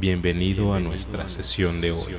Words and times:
Bienvenido 0.00 0.72
a 0.72 0.80
nuestra 0.80 1.28
sesión 1.28 1.82
de 1.82 1.92
hoy. 1.92 2.16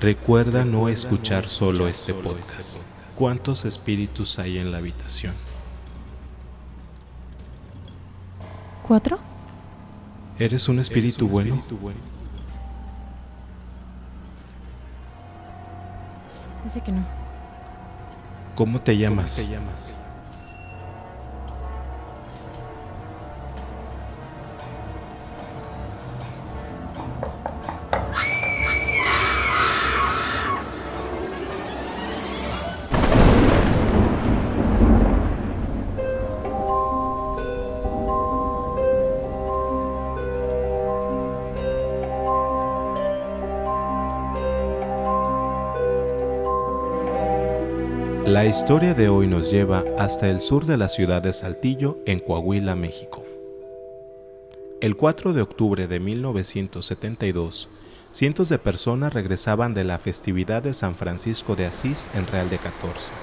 Recuerda 0.00 0.64
no 0.64 0.88
escuchar 0.88 1.48
solo 1.48 1.86
este 1.86 2.12
podcast. 2.12 2.78
¿Cuántos 3.14 3.64
espíritus 3.64 4.40
hay 4.40 4.58
en 4.58 4.72
la 4.72 4.78
habitación? 4.78 5.32
¿Cuatro? 8.82 9.20
¿Eres 10.40 10.68
un 10.68 10.80
espíritu 10.80 11.28
bueno? 11.28 11.62
Dice 16.64 16.80
que 16.80 16.90
no. 16.90 17.06
¿Cómo 18.56 18.80
te 18.80 18.96
llamas? 18.96 19.40
La 48.28 48.44
historia 48.44 48.92
de 48.92 49.08
hoy 49.08 49.26
nos 49.26 49.50
lleva 49.50 49.82
hasta 49.98 50.28
el 50.28 50.42
sur 50.42 50.66
de 50.66 50.76
la 50.76 50.88
ciudad 50.88 51.22
de 51.22 51.32
Saltillo, 51.32 51.96
en 52.04 52.20
Coahuila, 52.20 52.76
México. 52.76 53.24
El 54.82 54.98
4 54.98 55.32
de 55.32 55.40
octubre 55.40 55.88
de 55.88 55.98
1972, 55.98 57.70
cientos 58.10 58.50
de 58.50 58.58
personas 58.58 59.14
regresaban 59.14 59.72
de 59.72 59.84
la 59.84 59.98
festividad 59.98 60.62
de 60.62 60.74
San 60.74 60.94
Francisco 60.94 61.56
de 61.56 61.64
Asís 61.64 62.06
en 62.12 62.26
Real 62.26 62.50
de 62.50 62.58
14. 62.58 63.14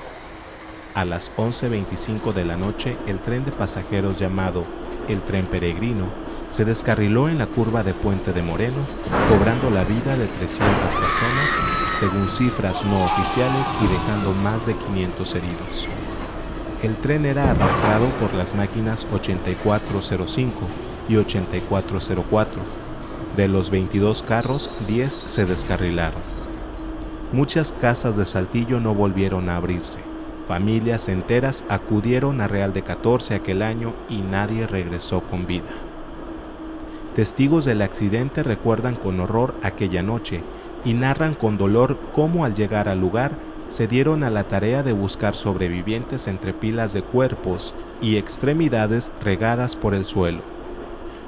A 0.96 1.06
las 1.06 1.32
11.25 1.38 2.34
de 2.34 2.44
la 2.44 2.58
noche, 2.58 2.98
el 3.06 3.20
tren 3.20 3.46
de 3.46 3.52
pasajeros 3.52 4.18
llamado 4.18 4.64
el 5.08 5.22
Tren 5.22 5.46
Peregrino 5.46 6.08
se 6.56 6.64
descarriló 6.64 7.28
en 7.28 7.38
la 7.38 7.48
curva 7.48 7.84
de 7.84 7.94
Puente 7.94 8.32
de 8.32 8.42
Moreno, 8.42 8.78
cobrando 9.28 9.70
la 9.70 9.84
vida 9.84 10.16
de 10.16 10.26
300 10.26 10.96
personas, 10.96 11.50
según 12.00 12.30
cifras 12.30 12.82
no 12.86 13.04
oficiales, 13.04 13.76
y 13.82 13.88
dejando 13.88 14.32
más 14.42 14.66
de 14.66 14.74
500 14.74 15.36
heridos. 15.36 15.88
El 16.82 16.96
tren 16.96 17.26
era 17.26 17.52
arrastrado 17.52 18.08
por 18.22 18.34
las 18.34 18.56
máquinas 18.56 19.06
8405 19.12 20.54
y 21.10 21.18
8404. 21.18 22.62
De 23.36 23.50
los 23.50 23.70
22 23.70 24.24
carros, 24.24 24.72
10 24.88 25.20
se 25.28 25.46
descarrilaron. 25.46 26.22
Muchas 27.34 27.74
casas 27.74 28.16
de 28.16 28.26
Saltillo 28.26 28.80
no 28.80 28.96
volvieron 28.96 29.50
a 29.50 29.58
abrirse. 29.58 30.00
Familias 30.48 31.10
enteras 31.10 31.66
acudieron 31.68 32.40
a 32.40 32.48
Real 32.48 32.72
de 32.72 32.82
14 32.82 33.36
aquel 33.36 33.62
año 33.62 33.94
y 34.08 34.20
nadie 34.22 34.68
regresó 34.68 35.20
con 35.20 35.48
vida. 35.48 35.85
Testigos 37.16 37.64
del 37.64 37.82
accidente 37.82 38.44
recuerdan 38.44 38.96
con 38.96 39.22
horror 39.22 39.56
aquella 39.64 40.04
noche 40.04 40.42
y 40.84 40.96
narran 40.96 41.34
con 41.34 41.58
dolor 41.58 41.98
cómo 42.14 42.44
al 42.44 42.56
llegar 42.56 42.90
al 42.90 43.00
lugar 43.00 43.32
se 43.70 43.88
dieron 43.88 44.22
a 44.26 44.30
la 44.30 44.44
tarea 44.44 44.84
de 44.84 44.92
buscar 44.92 45.34
sobrevivientes 45.34 46.28
entre 46.28 46.52
pilas 46.52 46.92
de 46.92 47.04
cuerpos 47.04 47.74
y 48.02 48.18
extremidades 48.18 49.12
regadas 49.24 49.78
por 49.78 49.94
el 49.94 50.04
suelo. 50.04 50.42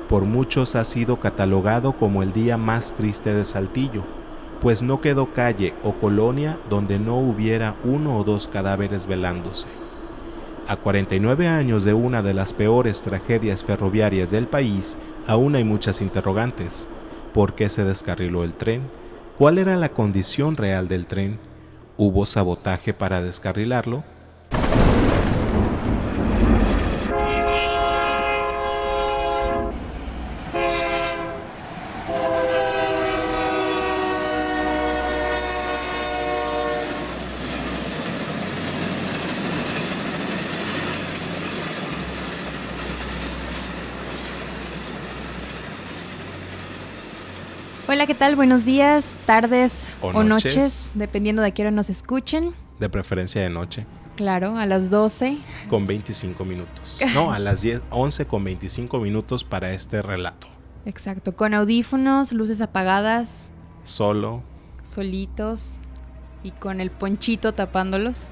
Por 0.10 0.26
muchos 0.26 0.76
ha 0.76 0.84
sido 0.84 1.22
catalogado 1.22 1.94
como 1.94 2.22
el 2.22 2.34
día 2.34 2.58
más 2.58 2.92
triste 2.92 3.34
de 3.34 3.46
Saltillo, 3.46 4.04
pues 4.60 4.84
no 4.84 5.00
quedó 5.00 5.28
calle 5.28 5.74
o 5.84 5.94
colonia 5.94 6.58
donde 6.70 7.00
no 7.00 7.16
hubiera 7.16 7.76
uno 7.86 8.18
o 8.18 8.26
dos 8.26 8.50
cadáveres 8.50 9.08
velándose. 9.08 9.87
A 10.68 10.76
49 10.76 11.48
años 11.48 11.86
de 11.86 11.94
una 11.94 12.22
de 12.22 12.34
las 12.34 12.52
peores 12.52 13.02
tragedias 13.02 13.64
ferroviarias 13.64 14.32
del 14.32 14.48
país, 14.48 14.98
aún 15.26 15.56
hay 15.56 15.64
muchas 15.64 16.02
interrogantes. 16.02 16.90
¿Por 17.34 17.56
qué 17.56 17.70
se 17.70 17.86
descarriló 17.86 18.44
el 18.44 18.52
tren? 18.52 18.82
¿Cuál 19.38 19.60
era 19.60 19.78
la 19.78 19.88
condición 19.88 20.58
real 20.58 20.90
del 20.90 21.06
tren? 21.06 21.40
¿Hubo 21.96 22.26
sabotaje 22.26 22.94
para 22.94 23.22
descarrilarlo? 23.22 24.04
Hola, 47.98 48.06
¿qué 48.06 48.14
tal? 48.14 48.36
Buenos 48.36 48.64
días, 48.64 49.18
tardes 49.26 49.88
O 50.04 50.10
o, 50.10 50.24
noches. 50.24 50.56
noches. 50.56 50.92
dependiendo 50.94 51.42
de 51.42 51.48
a 51.48 51.52
qué 51.52 51.64
hora 51.64 51.72
nos 51.72 51.90
escuchen. 51.90 52.54
De 52.80 52.90
preferencia 52.90 53.42
de 53.42 53.50
noche, 53.50 53.88
Claro, 54.16 54.56
a 54.56 54.68
las 54.68 54.92
12. 54.92 55.40
con 55.68 55.88
25 55.88 56.46
minutos. 56.46 57.00
No, 57.16 57.34
a 57.34 57.40
las 57.40 57.64
10, 57.64 57.82
11 57.90 58.28
con 58.28 58.44
25 58.44 59.00
minutos 59.00 59.44
para 59.44 59.74
este 59.74 60.04
relato. 60.04 60.46
Exacto, 60.86 61.36
con 61.36 61.56
audífonos, 61.56 62.34
luces 62.34 62.62
apagadas, 62.62 63.50
Solo. 63.84 64.44
solitos 64.84 65.78
y 66.44 66.52
con 66.52 66.82
el 66.82 66.92
ponchito 66.92 67.56
tapándolos. 67.56 68.30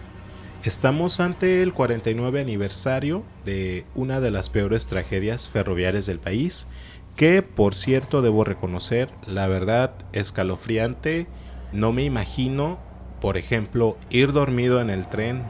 Estamos 0.64 1.20
ante 1.20 1.64
el 1.64 1.74
49 1.74 2.40
aniversario 2.40 3.24
de 3.46 3.84
una 3.96 4.20
de 4.20 4.30
las 4.30 4.50
peores 4.50 4.86
tragedias 4.86 5.50
ferroviarias 5.50 6.06
del 6.06 6.20
país, 6.20 6.68
que 7.16 7.42
por 7.42 7.76
cierto 7.76 8.22
debo 8.22 8.44
reconocer, 8.44 9.10
la 9.26 9.48
verdad, 9.48 9.92
escalofriante. 10.14 11.28
No 11.72 11.92
me 11.92 12.04
imagino, 12.04 12.78
por 13.22 13.38
ejemplo, 13.38 13.98
ir 14.10 14.32
dormido 14.34 14.82
en 14.82 14.90
el 14.90 15.08
tren, 15.08 15.44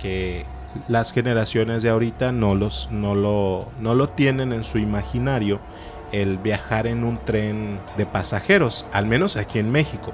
que 0.00 0.44
las 0.88 1.12
generaciones 1.12 1.82
de 1.82 1.90
ahorita 1.90 2.32
no, 2.32 2.54
los, 2.54 2.88
no, 2.90 3.14
lo, 3.14 3.68
no 3.80 3.94
lo 3.94 4.10
tienen 4.10 4.52
en 4.52 4.64
su 4.64 4.78
imaginario, 4.78 5.60
el 6.12 6.38
viajar 6.38 6.86
en 6.86 7.04
un 7.04 7.18
tren 7.18 7.78
de 7.96 8.06
pasajeros, 8.06 8.86
al 8.92 9.06
menos 9.06 9.36
aquí 9.36 9.58
en 9.60 9.70
México 9.70 10.12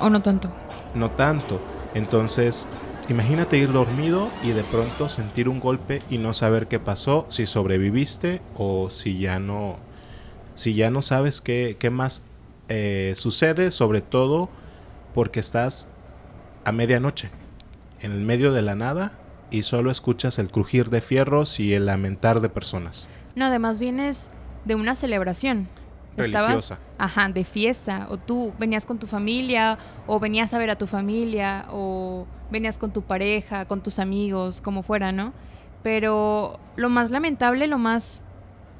O 0.00 0.08
no 0.10 0.22
tanto. 0.22 0.48
no 0.94 1.10
tanto. 1.10 1.60
Entonces, 1.94 2.66
imagínate 3.08 3.58
ir 3.58 3.72
dormido 3.72 4.28
y 4.42 4.50
de 4.50 4.62
pronto 4.62 5.08
sentir 5.08 5.48
un 5.48 5.60
golpe 5.60 6.02
y 6.10 6.18
no 6.18 6.32
saber 6.34 6.68
qué 6.68 6.78
pasó, 6.78 7.26
si 7.28 7.46
sobreviviste 7.46 8.40
o 8.56 8.88
si 8.90 9.18
ya 9.18 9.38
no, 9.40 9.76
si 10.60 10.74
ya 10.74 10.90
no 10.90 11.00
sabes 11.00 11.40
qué, 11.40 11.76
qué 11.78 11.88
más 11.88 12.26
eh, 12.68 13.14
sucede, 13.16 13.70
sobre 13.70 14.02
todo 14.02 14.50
porque 15.14 15.40
estás 15.40 15.88
a 16.66 16.72
medianoche, 16.72 17.30
en 18.00 18.12
el 18.12 18.20
medio 18.20 18.52
de 18.52 18.60
la 18.60 18.74
nada 18.74 19.12
y 19.50 19.62
solo 19.62 19.90
escuchas 19.90 20.38
el 20.38 20.50
crujir 20.50 20.90
de 20.90 21.00
fierros 21.00 21.60
y 21.60 21.72
el 21.72 21.86
lamentar 21.86 22.42
de 22.42 22.50
personas. 22.50 23.08
No, 23.34 23.46
además 23.46 23.80
vienes 23.80 24.28
de 24.66 24.74
una 24.74 24.94
celebración. 24.94 25.66
Religiosa. 26.16 26.78
ajá, 26.98 27.30
de 27.30 27.44
fiesta. 27.44 28.06
O 28.10 28.18
tú 28.18 28.52
venías 28.58 28.84
con 28.84 28.98
tu 28.98 29.06
familia, 29.06 29.78
o 30.06 30.20
venías 30.20 30.52
a 30.52 30.58
ver 30.58 30.68
a 30.68 30.76
tu 30.76 30.86
familia, 30.86 31.64
o 31.70 32.26
venías 32.50 32.76
con 32.76 32.92
tu 32.92 33.00
pareja, 33.00 33.64
con 33.64 33.82
tus 33.82 33.98
amigos, 33.98 34.60
como 34.60 34.82
fuera, 34.82 35.10
¿no? 35.10 35.32
Pero 35.82 36.60
lo 36.76 36.90
más 36.90 37.10
lamentable, 37.10 37.66
lo 37.66 37.78
más 37.78 38.24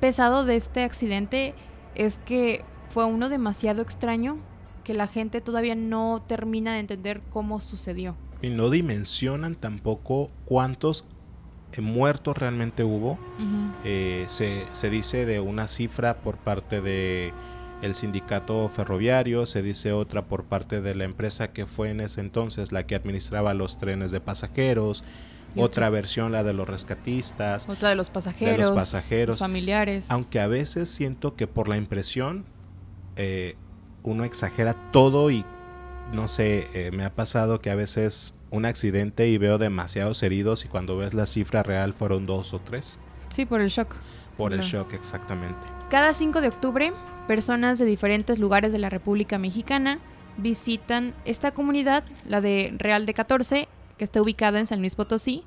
pesado 0.00 0.44
de 0.44 0.56
este 0.56 0.82
accidente 0.82 1.54
es 2.00 2.16
que 2.24 2.64
fue 2.88 3.04
uno 3.04 3.28
demasiado 3.28 3.82
extraño 3.82 4.38
que 4.84 4.94
la 4.94 5.06
gente 5.06 5.42
todavía 5.42 5.74
no 5.74 6.22
termina 6.26 6.72
de 6.72 6.80
entender 6.80 7.20
cómo 7.28 7.60
sucedió. 7.60 8.16
Y 8.40 8.48
no 8.48 8.70
dimensionan 8.70 9.54
tampoco 9.54 10.30
cuántos 10.46 11.04
eh, 11.72 11.82
muertos 11.82 12.38
realmente 12.38 12.84
hubo. 12.84 13.18
Eh, 13.84 14.24
se, 14.28 14.64
se 14.72 14.88
dice 14.88 15.26
de 15.26 15.40
una 15.40 15.68
cifra 15.68 16.22
por 16.22 16.38
parte 16.38 16.80
de 16.80 17.34
el 17.82 17.94
sindicato 17.94 18.66
ferroviario, 18.70 19.44
se 19.44 19.62
dice 19.62 19.92
otra 19.92 20.24
por 20.24 20.44
parte 20.44 20.80
de 20.80 20.94
la 20.94 21.04
empresa 21.04 21.52
que 21.52 21.66
fue 21.66 21.90
en 21.90 22.00
ese 22.00 22.22
entonces 22.22 22.72
la 22.72 22.86
que 22.86 22.94
administraba 22.94 23.52
los 23.52 23.78
trenes 23.78 24.10
de 24.10 24.20
pasajeros, 24.20 25.04
otra 25.56 25.90
versión 25.90 26.32
la 26.32 26.42
de 26.42 26.52
los 26.52 26.68
rescatistas, 26.68 27.68
Otra 27.68 27.90
de 27.90 27.94
los 27.94 28.10
pasajeros, 28.10 28.70
pasajeros. 28.70 29.34
los 29.34 29.38
familiares. 29.40 30.06
aunque 30.10 30.40
a 30.40 30.46
veces 30.46 30.88
siento 30.88 31.34
que 31.36 31.46
por 31.46 31.68
la 31.68 31.76
impresión 31.76 32.44
eh, 33.16 33.56
uno 34.02 34.24
exagera 34.24 34.74
todo 34.92 35.30
y 35.30 35.44
no 36.12 36.28
sé, 36.28 36.66
eh, 36.74 36.90
me 36.92 37.04
ha 37.04 37.10
pasado 37.10 37.60
que 37.60 37.70
a 37.70 37.74
veces 37.74 38.34
un 38.50 38.64
accidente 38.64 39.28
y 39.28 39.38
veo 39.38 39.58
demasiados 39.58 40.22
heridos 40.22 40.64
y 40.64 40.68
cuando 40.68 40.96
ves 40.96 41.14
la 41.14 41.26
cifra 41.26 41.62
real 41.62 41.94
fueron 41.94 42.26
dos 42.26 42.52
o 42.52 42.58
tres. 42.60 42.98
Sí, 43.28 43.44
por 43.44 43.60
el 43.60 43.68
shock. 43.68 43.94
Por 44.36 44.52
el 44.52 44.60
shock, 44.60 44.92
exactamente. 44.94 45.60
Cada 45.90 46.12
5 46.12 46.40
de 46.40 46.48
octubre 46.48 46.92
personas 47.28 47.78
de 47.78 47.84
diferentes 47.84 48.38
lugares 48.38 48.72
de 48.72 48.78
la 48.78 48.88
República 48.88 49.38
Mexicana 49.38 49.98
visitan 50.36 51.14
esta 51.24 51.52
comunidad, 51.52 52.02
la 52.26 52.40
de 52.40 52.74
Real 52.76 53.06
de 53.06 53.14
14, 53.14 53.68
que 54.00 54.04
está 54.04 54.22
ubicada 54.22 54.58
en 54.58 54.66
San 54.66 54.80
Luis 54.80 54.96
Potosí, 54.96 55.44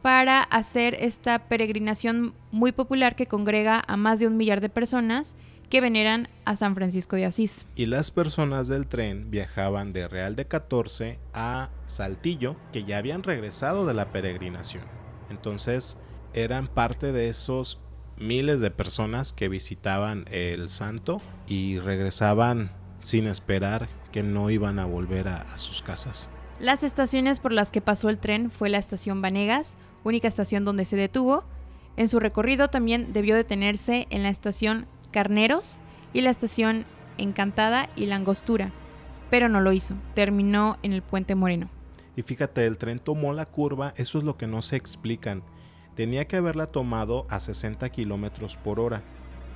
para 0.00 0.40
hacer 0.40 0.94
esta 0.94 1.48
peregrinación 1.48 2.32
muy 2.52 2.70
popular 2.70 3.16
que 3.16 3.26
congrega 3.26 3.82
a 3.84 3.96
más 3.96 4.20
de 4.20 4.28
un 4.28 4.36
millar 4.36 4.60
de 4.60 4.68
personas 4.68 5.34
que 5.68 5.80
veneran 5.80 6.28
a 6.44 6.54
San 6.54 6.76
Francisco 6.76 7.16
de 7.16 7.24
Asís. 7.24 7.66
Y 7.74 7.86
las 7.86 8.12
personas 8.12 8.68
del 8.68 8.86
tren 8.86 9.32
viajaban 9.32 9.92
de 9.92 10.06
Real 10.06 10.36
de 10.36 10.46
14 10.46 11.18
a 11.32 11.70
Saltillo, 11.86 12.54
que 12.72 12.84
ya 12.84 12.98
habían 12.98 13.24
regresado 13.24 13.86
de 13.86 13.94
la 13.94 14.12
peregrinación. 14.12 14.84
Entonces 15.30 15.96
eran 16.32 16.68
parte 16.68 17.10
de 17.10 17.28
esos 17.28 17.80
miles 18.16 18.60
de 18.60 18.70
personas 18.70 19.32
que 19.32 19.48
visitaban 19.48 20.26
el 20.30 20.68
santo 20.68 21.20
y 21.48 21.80
regresaban 21.80 22.70
sin 23.02 23.26
esperar 23.26 23.88
que 24.12 24.22
no 24.22 24.48
iban 24.48 24.78
a 24.78 24.84
volver 24.84 25.26
a, 25.26 25.58
sus 25.58 25.82
casas. 25.82 26.30
Las 26.60 26.84
estaciones 26.84 27.40
por 27.40 27.52
las 27.52 27.70
que 27.70 27.80
pasó 27.80 28.08
el 28.08 28.18
tren 28.18 28.50
fue 28.50 28.68
la 28.68 28.78
estación 28.78 29.20
Vanegas, 29.20 29.76
única 30.04 30.28
estación 30.28 30.64
donde 30.64 30.84
se 30.84 30.96
detuvo. 30.96 31.44
En 31.96 32.08
su 32.08 32.20
recorrido 32.20 32.68
también 32.68 33.12
debió 33.12 33.34
detenerse 33.34 34.06
en 34.10 34.22
la 34.22 34.28
estación 34.28 34.86
Carneros 35.10 35.80
y 36.12 36.20
la 36.20 36.30
estación 36.30 36.84
Encantada 37.18 37.88
y 37.96 38.06
La 38.06 38.16
Angostura, 38.16 38.70
pero 39.30 39.48
no 39.48 39.60
lo 39.60 39.72
hizo, 39.72 39.94
terminó 40.14 40.78
en 40.82 40.92
el 40.92 41.02
puente 41.02 41.34
Moreno. 41.34 41.68
Y 42.16 42.22
fíjate, 42.22 42.66
el 42.66 42.78
tren 42.78 42.98
tomó 42.98 43.32
la 43.32 43.46
curva, 43.46 43.92
eso 43.96 44.18
es 44.18 44.24
lo 44.24 44.36
que 44.36 44.46
no 44.46 44.62
se 44.62 44.76
explican. 44.76 45.42
Tenía 45.96 46.26
que 46.26 46.36
haberla 46.36 46.66
tomado 46.66 47.26
a 47.30 47.40
60 47.40 47.88
kilómetros 47.90 48.56
por 48.56 48.80
hora 48.80 49.02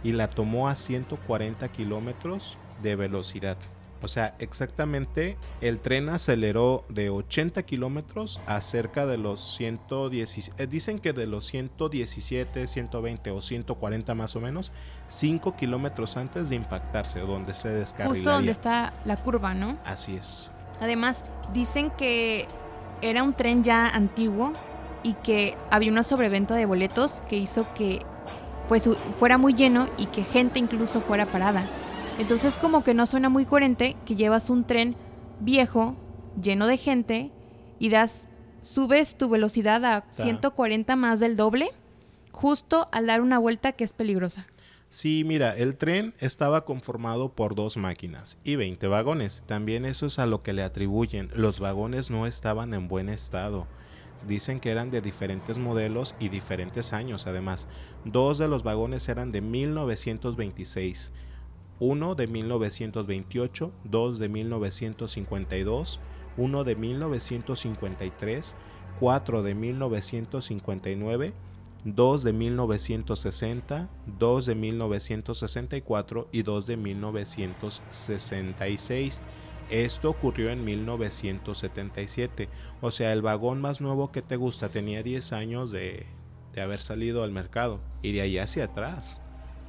y 0.02 0.12
la 0.12 0.30
tomó 0.30 0.68
a 0.68 0.74
140 0.74 1.68
kilómetros 1.68 2.56
de 2.82 2.96
velocidad. 2.96 3.56
O 4.02 4.08
sea, 4.08 4.34
exactamente 4.38 5.36
el 5.60 5.78
tren 5.80 6.08
aceleró 6.08 6.84
de 6.88 7.10
80 7.10 7.62
kilómetros 7.64 8.40
a 8.46 8.60
cerca 8.60 9.06
de 9.06 9.18
los 9.18 9.56
117. 9.56 10.62
Eh, 10.62 10.66
dicen 10.66 10.98
que 10.98 11.12
de 11.12 11.26
los 11.26 11.46
117, 11.46 12.66
120 12.66 13.30
o 13.30 13.42
140 13.42 14.14
más 14.14 14.36
o 14.36 14.40
menos, 14.40 14.72
5 15.08 15.56
kilómetros 15.56 16.16
antes 16.16 16.48
de 16.48 16.56
impactarse, 16.56 17.20
donde 17.20 17.54
se 17.54 17.70
descarrilaría. 17.70 18.22
Justo 18.22 18.30
donde 18.30 18.52
está 18.52 18.92
la 19.04 19.16
curva, 19.16 19.54
¿no? 19.54 19.78
Así 19.84 20.16
es. 20.16 20.50
Además, 20.80 21.24
dicen 21.52 21.90
que 21.90 22.46
era 23.02 23.22
un 23.22 23.32
tren 23.34 23.64
ya 23.64 23.88
antiguo 23.88 24.52
y 25.02 25.14
que 25.14 25.56
había 25.70 25.90
una 25.90 26.02
sobreventa 26.02 26.54
de 26.54 26.66
boletos 26.66 27.22
que 27.28 27.36
hizo 27.36 27.66
que 27.74 28.02
pues 28.68 28.88
fuera 29.18 29.38
muy 29.38 29.54
lleno 29.54 29.88
y 29.96 30.06
que 30.06 30.22
gente 30.22 30.58
incluso 30.58 31.00
fuera 31.00 31.26
parada. 31.26 31.64
Entonces 32.18 32.56
como 32.56 32.82
que 32.82 32.94
no 32.94 33.06
suena 33.06 33.28
muy 33.28 33.46
coherente 33.46 33.96
que 34.04 34.16
llevas 34.16 34.50
un 34.50 34.64
tren 34.64 34.96
viejo, 35.38 35.96
lleno 36.42 36.66
de 36.66 36.76
gente, 36.76 37.30
y 37.78 37.90
das, 37.90 38.26
subes 38.60 39.16
tu 39.16 39.28
velocidad 39.28 39.84
a 39.84 40.04
140 40.10 40.96
más 40.96 41.20
del 41.20 41.36
doble, 41.36 41.70
justo 42.32 42.88
al 42.90 43.06
dar 43.06 43.20
una 43.20 43.38
vuelta 43.38 43.72
que 43.72 43.84
es 43.84 43.92
peligrosa. 43.92 44.46
Sí, 44.88 45.22
mira, 45.24 45.54
el 45.54 45.76
tren 45.76 46.14
estaba 46.18 46.64
conformado 46.64 47.28
por 47.28 47.54
dos 47.54 47.76
máquinas 47.76 48.38
y 48.42 48.56
20 48.56 48.88
vagones. 48.88 49.44
También 49.46 49.84
eso 49.84 50.06
es 50.06 50.18
a 50.18 50.26
lo 50.26 50.42
que 50.42 50.54
le 50.54 50.62
atribuyen. 50.62 51.30
Los 51.34 51.60
vagones 51.60 52.10
no 52.10 52.26
estaban 52.26 52.74
en 52.74 52.88
buen 52.88 53.10
estado. 53.10 53.66
Dicen 54.26 54.58
que 54.58 54.70
eran 54.70 54.90
de 54.90 55.02
diferentes 55.02 55.58
modelos 55.58 56.16
y 56.18 56.30
diferentes 56.30 56.92
años 56.92 57.28
además. 57.28 57.68
Dos 58.04 58.38
de 58.38 58.48
los 58.48 58.64
vagones 58.64 59.08
eran 59.08 59.30
de 59.30 59.42
1926 59.42 61.12
uno 61.80 62.14
de 62.14 62.26
1928, 62.26 63.72
dos 63.84 64.18
de 64.18 64.28
1952, 64.28 66.00
uno 66.36 66.64
de 66.64 66.76
1953, 66.76 68.54
cuatro 68.98 69.42
de 69.42 69.54
1959, 69.54 71.32
dos 71.84 72.24
de 72.24 72.32
1960, 72.32 73.88
dos 74.18 74.46
de 74.46 74.54
1964 74.54 76.28
y 76.32 76.42
dos 76.42 76.66
de 76.66 76.76
1966. 76.76 79.20
Esto 79.70 80.10
ocurrió 80.10 80.50
en 80.50 80.64
1977. 80.64 82.48
O 82.80 82.90
sea, 82.90 83.12
el 83.12 83.22
vagón 83.22 83.60
más 83.60 83.80
nuevo 83.80 84.10
que 84.10 84.22
te 84.22 84.34
gusta 84.36 84.70
tenía 84.70 85.02
10 85.02 85.32
años 85.34 85.70
de, 85.70 86.06
de 86.54 86.62
haber 86.62 86.80
salido 86.80 87.22
al 87.22 87.32
mercado. 87.32 87.78
Y 88.00 88.12
de 88.12 88.22
ahí 88.22 88.38
hacia 88.38 88.64
atrás 88.64 89.20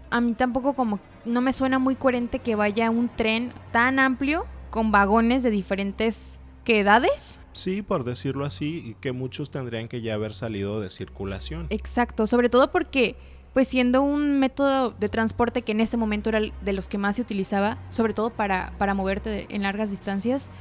a 0.09 0.21
mí 0.21 0.33
tampoco 0.33 0.73
como 0.73 1.00
no 1.25 1.41
me 1.41 1.53
suena 1.53 1.79
muy 1.79 1.95
coherente 1.95 2.39
que 2.39 2.56
vaya 2.56 2.89
un 2.89 3.09
tren 3.09 3.51
tan 3.71 4.00
amplio 4.00 4.45
con 4.69 4.91
vagones 4.91 5.44
de 5.44 5.51
diferentes 5.51 6.39
edades. 6.77 7.39
Sí, 7.53 7.81
por 7.81 8.03
decirlo 8.03 8.45
así, 8.45 8.83
y 8.85 8.94
que 8.95 9.11
muchos 9.11 9.50
tendrían 9.50 9.88
que 9.88 10.01
ya 10.01 10.13
haber 10.13 10.33
salido 10.33 10.79
de 10.79 10.89
circulación. 10.89 11.67
Exacto, 11.69 12.27
sobre 12.27 12.50
todo 12.50 12.71
porque 12.71 13.15
pues 13.53 13.67
siendo 13.67 14.03
un 14.03 14.39
método 14.39 14.91
de 14.91 15.09
transporte 15.09 15.63
que 15.63 15.71
en 15.71 15.81
ese 15.81 15.97
momento 15.97 16.29
era 16.29 16.39
de 16.39 16.73
los 16.73 16.88
que 16.88 17.00
más 17.00 17.15
se 17.15 17.23
utilizaba, 17.23 17.77
sobre 17.89 18.13
todo 18.13 18.29
para, 18.29 18.73
para 18.77 18.94
moverte 18.94 19.47
en 19.50 19.63
largas 19.63 19.89
distancias, 19.89 20.51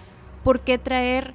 ¿por 0.42 0.60
qué 0.60 0.78
traer 0.78 1.34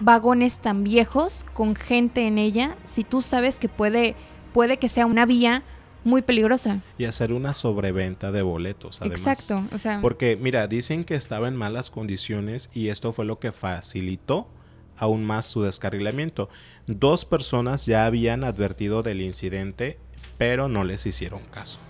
vagones 0.00 0.58
tan 0.58 0.82
viejos 0.82 1.44
con 1.52 1.76
gente 1.76 2.26
en 2.26 2.38
ella 2.38 2.74
si 2.86 3.04
tú 3.04 3.20
sabes 3.20 3.58
que 3.58 3.68
puede, 3.68 4.16
puede 4.54 4.78
que 4.78 4.88
sea 4.88 5.06
una 5.06 5.26
vía 5.26 5.62
muy 6.04 6.22
peligrosa. 6.22 6.82
Y 6.98 7.04
hacer 7.04 7.32
una 7.32 7.54
sobreventa 7.54 8.30
de 8.30 8.42
boletos, 8.42 9.00
además. 9.00 9.20
Exacto, 9.20 9.64
o 9.74 9.78
sea. 9.78 10.00
Porque, 10.00 10.36
mira, 10.36 10.66
dicen 10.68 11.04
que 11.04 11.14
estaba 11.14 11.48
en 11.48 11.56
malas 11.56 11.90
condiciones 11.90 12.70
y 12.72 12.88
esto 12.88 13.12
fue 13.12 13.24
lo 13.24 13.38
que 13.38 13.52
facilitó 13.52 14.48
aún 14.96 15.24
más 15.24 15.46
su 15.46 15.62
descarrilamiento. 15.62 16.48
Dos 16.86 17.24
personas 17.24 17.86
ya 17.86 18.06
habían 18.06 18.44
advertido 18.44 19.02
del 19.02 19.22
incidente, 19.22 19.98
pero 20.38 20.68
no 20.68 20.84
les 20.84 21.06
hicieron 21.06 21.42
caso. 21.44 21.80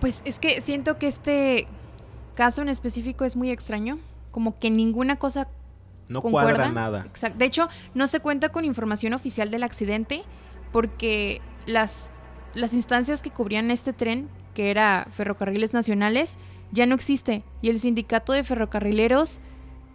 Pues 0.00 0.22
es 0.24 0.38
que 0.38 0.60
siento 0.60 0.98
que 0.98 1.08
este 1.08 1.66
caso 2.34 2.62
en 2.62 2.68
específico 2.68 3.24
es 3.24 3.36
muy 3.36 3.50
extraño, 3.50 3.98
como 4.30 4.54
que 4.54 4.70
ninguna 4.70 5.16
cosa 5.16 5.48
no 6.08 6.22
cuadra 6.22 6.70
nada. 6.70 7.04
Exacto. 7.06 7.38
De 7.38 7.44
hecho, 7.44 7.68
no 7.94 8.06
se 8.06 8.20
cuenta 8.20 8.50
con 8.50 8.64
información 8.64 9.12
oficial 9.12 9.50
del 9.50 9.62
accidente 9.62 10.22
porque 10.72 11.40
las 11.66 12.10
las 12.54 12.72
instancias 12.72 13.22
que 13.22 13.30
cubrían 13.30 13.70
este 13.70 13.92
tren, 13.92 14.28
que 14.54 14.70
era 14.70 15.06
Ferrocarriles 15.14 15.72
Nacionales, 15.72 16.38
ya 16.72 16.86
no 16.86 16.94
existe 16.94 17.42
y 17.62 17.70
el 17.70 17.80
sindicato 17.80 18.32
de 18.32 18.44
ferrocarrileros 18.44 19.40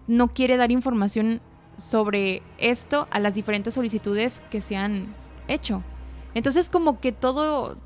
no 0.07 0.27
quiere 0.33 0.57
dar 0.57 0.71
información 0.71 1.41
sobre 1.77 2.41
esto 2.57 3.07
a 3.11 3.19
las 3.19 3.35
diferentes 3.35 3.73
solicitudes 3.73 4.41
que 4.49 4.61
se 4.61 4.75
han 4.75 5.07
hecho. 5.47 5.83
Entonces 6.33 6.69
como 6.69 6.99
que 6.99 7.11
todo 7.11 7.77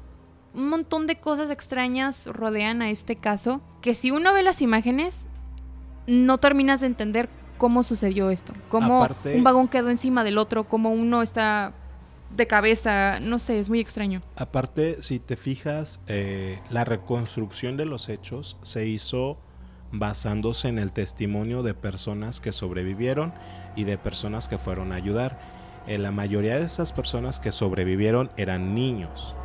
un 0.53 0.69
montón 0.69 1.07
de 1.07 1.19
cosas 1.19 1.51
extrañas 1.51 2.27
rodean 2.27 2.81
a 2.81 2.89
este 2.89 3.15
caso 3.15 3.61
que 3.81 3.93
si 3.93 4.11
uno 4.11 4.33
ve 4.33 4.43
las 4.43 4.61
imágenes 4.61 5.27
no 6.07 6.37
terminas 6.37 6.81
de 6.81 6.87
entender 6.87 7.29
cómo 7.57 7.83
sucedió 7.83 8.29
esto, 8.31 8.53
cómo 8.69 9.07
un 9.25 9.43
vagón 9.43 9.67
quedó 9.67 9.89
encima 9.89 10.23
del 10.23 10.37
otro, 10.37 10.63
cómo 10.63 10.91
uno 10.91 11.21
está 11.21 11.73
de 12.35 12.47
cabeza, 12.47 13.19
no 13.19 13.39
sé, 13.39 13.59
es 13.59 13.69
muy 13.69 13.79
extraño. 13.79 14.21
Aparte, 14.35 15.01
si 15.01 15.19
te 15.19 15.35
fijas, 15.35 16.01
eh, 16.07 16.59
la 16.69 16.85
reconstrucción 16.85 17.77
de 17.77 17.85
los 17.85 18.09
hechos 18.09 18.57
se 18.61 18.85
hizo 18.87 19.37
basándose 19.91 20.67
en 20.67 20.79
el 20.79 20.91
testimonio 20.91 21.63
de 21.63 21.73
personas 21.73 22.39
que 22.39 22.51
sobrevivieron 22.51 23.33
y 23.75 23.83
de 23.85 23.97
personas 23.97 24.47
que 24.47 24.57
fueron 24.57 24.91
a 24.91 24.95
ayudar. 24.95 25.39
Eh, 25.87 25.97
la 25.97 26.11
mayoría 26.11 26.59
de 26.59 26.65
estas 26.65 26.91
personas 26.91 27.39
que 27.39 27.51
sobrevivieron 27.51 28.29
eran 28.37 28.75
niños 28.75 29.35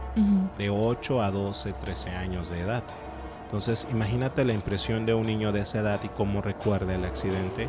de 0.58 0.70
8 0.70 1.22
a 1.22 1.32
12, 1.32 1.72
13 1.72 2.10
años 2.10 2.48
de 2.48 2.60
edad. 2.60 2.84
Entonces, 3.46 3.88
imagínate 3.90 4.44
la 4.44 4.52
impresión 4.52 5.06
de 5.06 5.14
un 5.14 5.26
niño 5.26 5.50
de 5.50 5.60
esa 5.60 5.80
edad 5.80 6.00
y 6.04 6.08
cómo 6.08 6.40
recuerda 6.40 6.94
el 6.94 7.04
accidente 7.04 7.68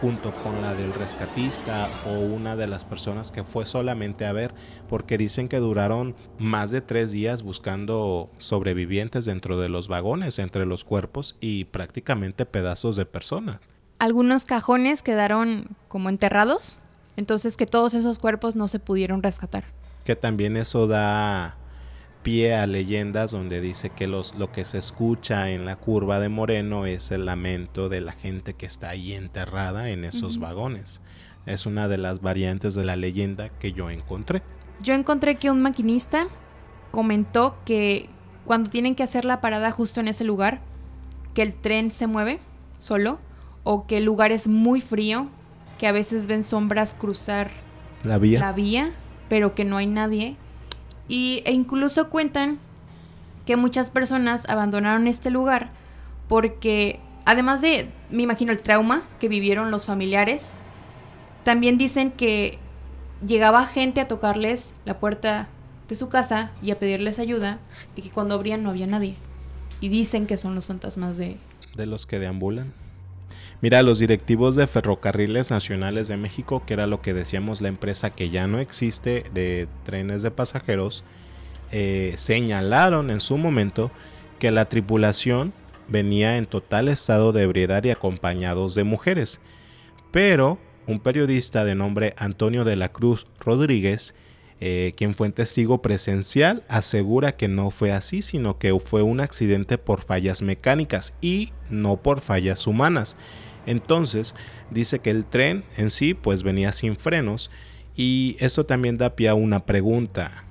junto 0.00 0.30
con 0.32 0.60
la 0.60 0.74
del 0.74 0.92
rescatista 0.92 1.86
o 2.06 2.18
una 2.18 2.56
de 2.56 2.66
las 2.66 2.84
personas 2.84 3.32
que 3.32 3.44
fue 3.44 3.66
solamente 3.66 4.26
a 4.26 4.32
ver, 4.32 4.52
porque 4.88 5.18
dicen 5.18 5.48
que 5.48 5.58
duraron 5.58 6.14
más 6.38 6.70
de 6.70 6.80
tres 6.80 7.12
días 7.12 7.42
buscando 7.42 8.30
sobrevivientes 8.38 9.24
dentro 9.24 9.58
de 9.58 9.68
los 9.68 9.88
vagones, 9.88 10.38
entre 10.38 10.66
los 10.66 10.84
cuerpos 10.84 11.36
y 11.40 11.64
prácticamente 11.64 12.46
pedazos 12.46 12.96
de 12.96 13.06
personas. 13.06 13.60
Algunos 13.98 14.44
cajones 14.44 15.02
quedaron 15.02 15.68
como 15.88 16.10
enterrados, 16.10 16.76
entonces 17.16 17.56
que 17.56 17.66
todos 17.66 17.94
esos 17.94 18.18
cuerpos 18.18 18.56
no 18.56 18.68
se 18.68 18.78
pudieron 18.78 19.22
rescatar. 19.22 19.64
Que 20.04 20.16
también 20.16 20.56
eso 20.56 20.86
da 20.86 21.56
pie 22.26 22.56
a 22.56 22.66
leyendas 22.66 23.30
donde 23.30 23.60
dice 23.60 23.90
que 23.90 24.08
los, 24.08 24.34
lo 24.34 24.50
que 24.50 24.64
se 24.64 24.78
escucha 24.78 25.52
en 25.52 25.64
la 25.64 25.76
curva 25.76 26.18
de 26.18 26.28
Moreno 26.28 26.84
es 26.84 27.12
el 27.12 27.24
lamento 27.24 27.88
de 27.88 28.00
la 28.00 28.10
gente 28.10 28.54
que 28.54 28.66
está 28.66 28.88
ahí 28.88 29.12
enterrada 29.12 29.90
en 29.90 30.04
esos 30.04 30.40
vagones. 30.40 31.00
Es 31.46 31.66
una 31.66 31.86
de 31.86 31.98
las 31.98 32.20
variantes 32.22 32.74
de 32.74 32.82
la 32.82 32.96
leyenda 32.96 33.48
que 33.48 33.70
yo 33.70 33.90
encontré. 33.90 34.42
Yo 34.82 34.92
encontré 34.94 35.36
que 35.36 35.52
un 35.52 35.62
maquinista 35.62 36.26
comentó 36.90 37.58
que 37.64 38.10
cuando 38.44 38.70
tienen 38.70 38.96
que 38.96 39.04
hacer 39.04 39.24
la 39.24 39.40
parada 39.40 39.70
justo 39.70 40.00
en 40.00 40.08
ese 40.08 40.24
lugar, 40.24 40.62
que 41.32 41.42
el 41.42 41.54
tren 41.54 41.92
se 41.92 42.08
mueve 42.08 42.40
solo 42.80 43.20
o 43.62 43.86
que 43.86 43.98
el 43.98 44.04
lugar 44.04 44.32
es 44.32 44.48
muy 44.48 44.80
frío, 44.80 45.28
que 45.78 45.86
a 45.86 45.92
veces 45.92 46.26
ven 46.26 46.42
sombras 46.42 46.92
cruzar 46.92 47.52
la 48.02 48.18
vía, 48.18 48.40
la 48.40 48.50
vía 48.50 48.90
pero 49.28 49.54
que 49.54 49.64
no 49.64 49.76
hay 49.76 49.86
nadie. 49.86 50.34
Y, 51.08 51.42
e 51.44 51.52
incluso 51.52 52.10
cuentan 52.10 52.58
que 53.44 53.56
muchas 53.56 53.90
personas 53.90 54.48
abandonaron 54.48 55.06
este 55.06 55.30
lugar 55.30 55.70
porque, 56.28 57.00
además 57.24 57.60
de, 57.62 57.88
me 58.10 58.22
imagino, 58.22 58.52
el 58.52 58.62
trauma 58.62 59.04
que 59.20 59.28
vivieron 59.28 59.70
los 59.70 59.84
familiares, 59.84 60.54
también 61.44 61.78
dicen 61.78 62.10
que 62.10 62.58
llegaba 63.24 63.64
gente 63.64 64.00
a 64.00 64.08
tocarles 64.08 64.74
la 64.84 64.98
puerta 64.98 65.48
de 65.88 65.94
su 65.94 66.08
casa 66.08 66.50
y 66.62 66.72
a 66.72 66.78
pedirles 66.78 67.18
ayuda 67.18 67.60
y 67.94 68.02
que 68.02 68.10
cuando 68.10 68.34
abrían 68.34 68.62
no 68.62 68.70
había 68.70 68.86
nadie. 68.86 69.14
Y 69.80 69.88
dicen 69.88 70.26
que 70.26 70.36
son 70.36 70.54
los 70.54 70.66
fantasmas 70.66 71.16
de... 71.16 71.36
De 71.76 71.86
los 71.86 72.06
que 72.06 72.18
deambulan. 72.18 72.72
Mira, 73.62 73.82
los 73.82 73.98
directivos 73.98 74.54
de 74.54 74.66
Ferrocarriles 74.66 75.50
Nacionales 75.50 76.08
de 76.08 76.18
México, 76.18 76.62
que 76.66 76.74
era 76.74 76.86
lo 76.86 77.00
que 77.00 77.14
decíamos 77.14 77.62
la 77.62 77.68
empresa 77.68 78.14
que 78.14 78.28
ya 78.28 78.46
no 78.46 78.58
existe 78.58 79.24
de 79.32 79.66
trenes 79.84 80.22
de 80.22 80.30
pasajeros, 80.30 81.04
eh, 81.72 82.14
señalaron 82.16 83.10
en 83.10 83.20
su 83.20 83.38
momento 83.38 83.90
que 84.38 84.50
la 84.50 84.66
tripulación 84.66 85.54
venía 85.88 86.36
en 86.36 86.46
total 86.46 86.88
estado 86.88 87.32
de 87.32 87.42
ebriedad 87.42 87.82
y 87.84 87.90
acompañados 87.90 88.74
de 88.74 88.84
mujeres. 88.84 89.40
Pero 90.10 90.58
un 90.86 91.00
periodista 91.00 91.64
de 91.64 91.74
nombre 91.74 92.14
Antonio 92.18 92.64
de 92.64 92.76
la 92.76 92.90
Cruz 92.90 93.26
Rodríguez 93.40 94.14
eh, 94.60 94.94
quien 94.96 95.14
fue 95.14 95.30
testigo 95.30 95.82
presencial, 95.82 96.64
asegura 96.68 97.36
que 97.36 97.48
no 97.48 97.70
fue 97.70 97.92
así, 97.92 98.22
sino 98.22 98.58
que 98.58 98.78
fue 98.78 99.02
un 99.02 99.20
accidente 99.20 99.76
por 99.76 100.02
fallas 100.02 100.40
mecánicas 100.40 101.14
y 101.20 101.52
no 101.68 101.98
por 101.98 102.20
fallas 102.20 102.66
humanas. 102.66 103.16
Entonces, 103.66 104.34
dice 104.70 105.00
que 105.00 105.10
el 105.10 105.26
tren 105.26 105.64
en 105.76 105.90
sí 105.90 106.14
pues 106.14 106.42
venía 106.42 106.72
sin 106.72 106.96
frenos 106.96 107.50
y 107.96 108.36
esto 108.40 108.64
también 108.64 108.96
da 108.96 109.14
pie 109.14 109.28
a 109.28 109.34
una 109.34 109.66
pregunta. 109.66 110.44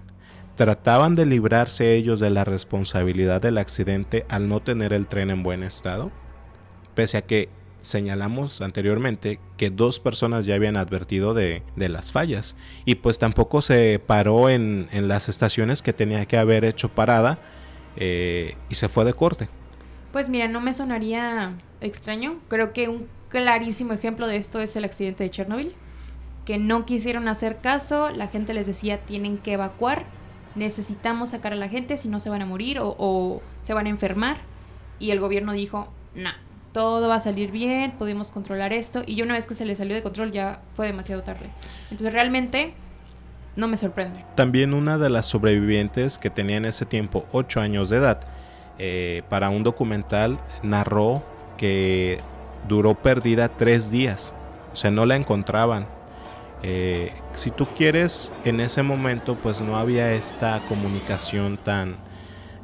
¿Trataban 0.55 1.15
de 1.15 1.25
librarse 1.25 1.95
ellos 1.95 2.19
de 2.19 2.29
la 2.29 2.43
responsabilidad 2.43 3.41
del 3.41 3.57
accidente 3.57 4.25
al 4.29 4.47
no 4.47 4.61
tener 4.61 4.93
el 4.93 5.07
tren 5.07 5.29
en 5.29 5.43
buen 5.43 5.63
estado? 5.63 6.11
Pese 6.93 7.17
a 7.17 7.21
que 7.23 7.49
señalamos 7.85 8.61
anteriormente 8.61 9.39
que 9.57 9.69
dos 9.69 9.99
personas 9.99 10.45
ya 10.45 10.55
habían 10.55 10.77
advertido 10.77 11.33
de, 11.33 11.63
las 11.75 12.11
fallas 12.11 12.55
y 12.83 12.95
pues 12.95 13.19
tampoco 13.19 13.61
se 13.61 13.99
paró 14.05 14.49
en, 14.49 14.87
las 15.07 15.29
estaciones 15.29 15.81
que 15.81 15.93
tenía 15.93 16.25
que 16.25 16.37
haber 16.37 16.65
hecho 16.65 16.89
parada 16.89 17.37
eh, 17.95 18.55
y 18.69 18.75
se 18.75 18.89
fue 18.89 19.05
de 19.05 19.13
corte. 19.13 19.47
Pues 20.11 20.29
mira, 20.29 20.47
no 20.47 20.61
me 20.61 20.73
sonaría 20.73 21.53
extraño. 21.81 22.39
Creo 22.47 22.73
que 22.73 22.89
un 22.89 23.07
clarísimo 23.29 23.93
ejemplo 23.93 24.27
de 24.27 24.37
esto 24.37 24.59
es 24.61 24.75
el 24.75 24.85
accidente 24.85 25.23
de 25.23 25.29
Chernobyl, 25.29 25.73
que 26.45 26.57
no 26.57 26.85
quisieron 26.85 27.27
hacer 27.27 27.57
caso, 27.57 28.09
la 28.09 28.27
gente 28.27 28.53
les 28.53 28.67
decía 28.67 28.99
tienen 28.99 29.37
que 29.37 29.53
evacuar, 29.53 30.05
necesitamos 30.55 31.31
sacar 31.31 31.53
a 31.53 31.57
la 31.57 31.69
gente 31.69 31.97
si 31.97 32.07
no 32.07 32.19
se 32.19 32.29
van 32.29 32.41
a 32.41 32.45
morir 32.45 32.79
o 32.81 33.41
se 33.61 33.73
van 33.73 33.87
a 33.87 33.89
enfermar 33.89 34.37
y 34.99 35.11
el 35.11 35.19
gobierno 35.19 35.53
dijo, 35.53 35.87
no, 36.13 36.29
todo 36.75 37.07
va 37.07 37.15
a 37.15 37.19
salir 37.21 37.51
bien, 37.51 37.91
podemos 37.91 38.33
controlar 38.33 38.73
esto. 38.73 39.03
Y 39.05 39.15
yo 39.15 39.23
una 39.23 39.33
vez 39.33 39.45
que 39.45 39.55
se 39.55 39.63
le 39.63 39.77
salió 39.77 39.95
de 39.95 40.03
control 40.03 40.33
ya 40.33 40.59
fue 40.75 40.87
demasiado 40.87 41.23
tarde. 41.23 41.49
Entonces 41.89 42.11
realmente 42.11 42.73
no 43.55 43.69
me 43.69 43.77
sorprende. 43.77 44.25
También 44.35 44.73
una 44.73 44.97
de 44.97 45.09
las 45.09 45.25
sobrevivientes 45.25 46.17
que 46.17 46.29
tenía 46.29 46.57
en 46.57 46.65
ese 46.65 46.85
tiempo 46.85 47.25
8 47.31 47.61
años 47.61 47.89
de 47.89 47.95
edad, 47.95 48.19
eh, 48.77 49.21
para 49.29 49.49
un 49.51 49.63
documental 49.63 50.37
narró 50.63 51.23
que 51.55 52.19
duró 52.67 52.93
perdida 52.93 53.47
tres 53.47 53.89
días. 53.89 54.33
O 54.73 54.75
sea, 54.75 54.91
no 54.91 55.05
la 55.05 55.15
encontraban. 55.15 55.87
Eh, 56.61 57.13
si 57.35 57.51
tú 57.51 57.65
quieres, 57.77 58.33
en 58.43 58.59
ese 58.59 58.83
momento 58.83 59.35
pues 59.35 59.61
no 59.61 59.77
había 59.77 60.11
esta 60.11 60.59
comunicación 60.67 61.55
tan 61.55 61.95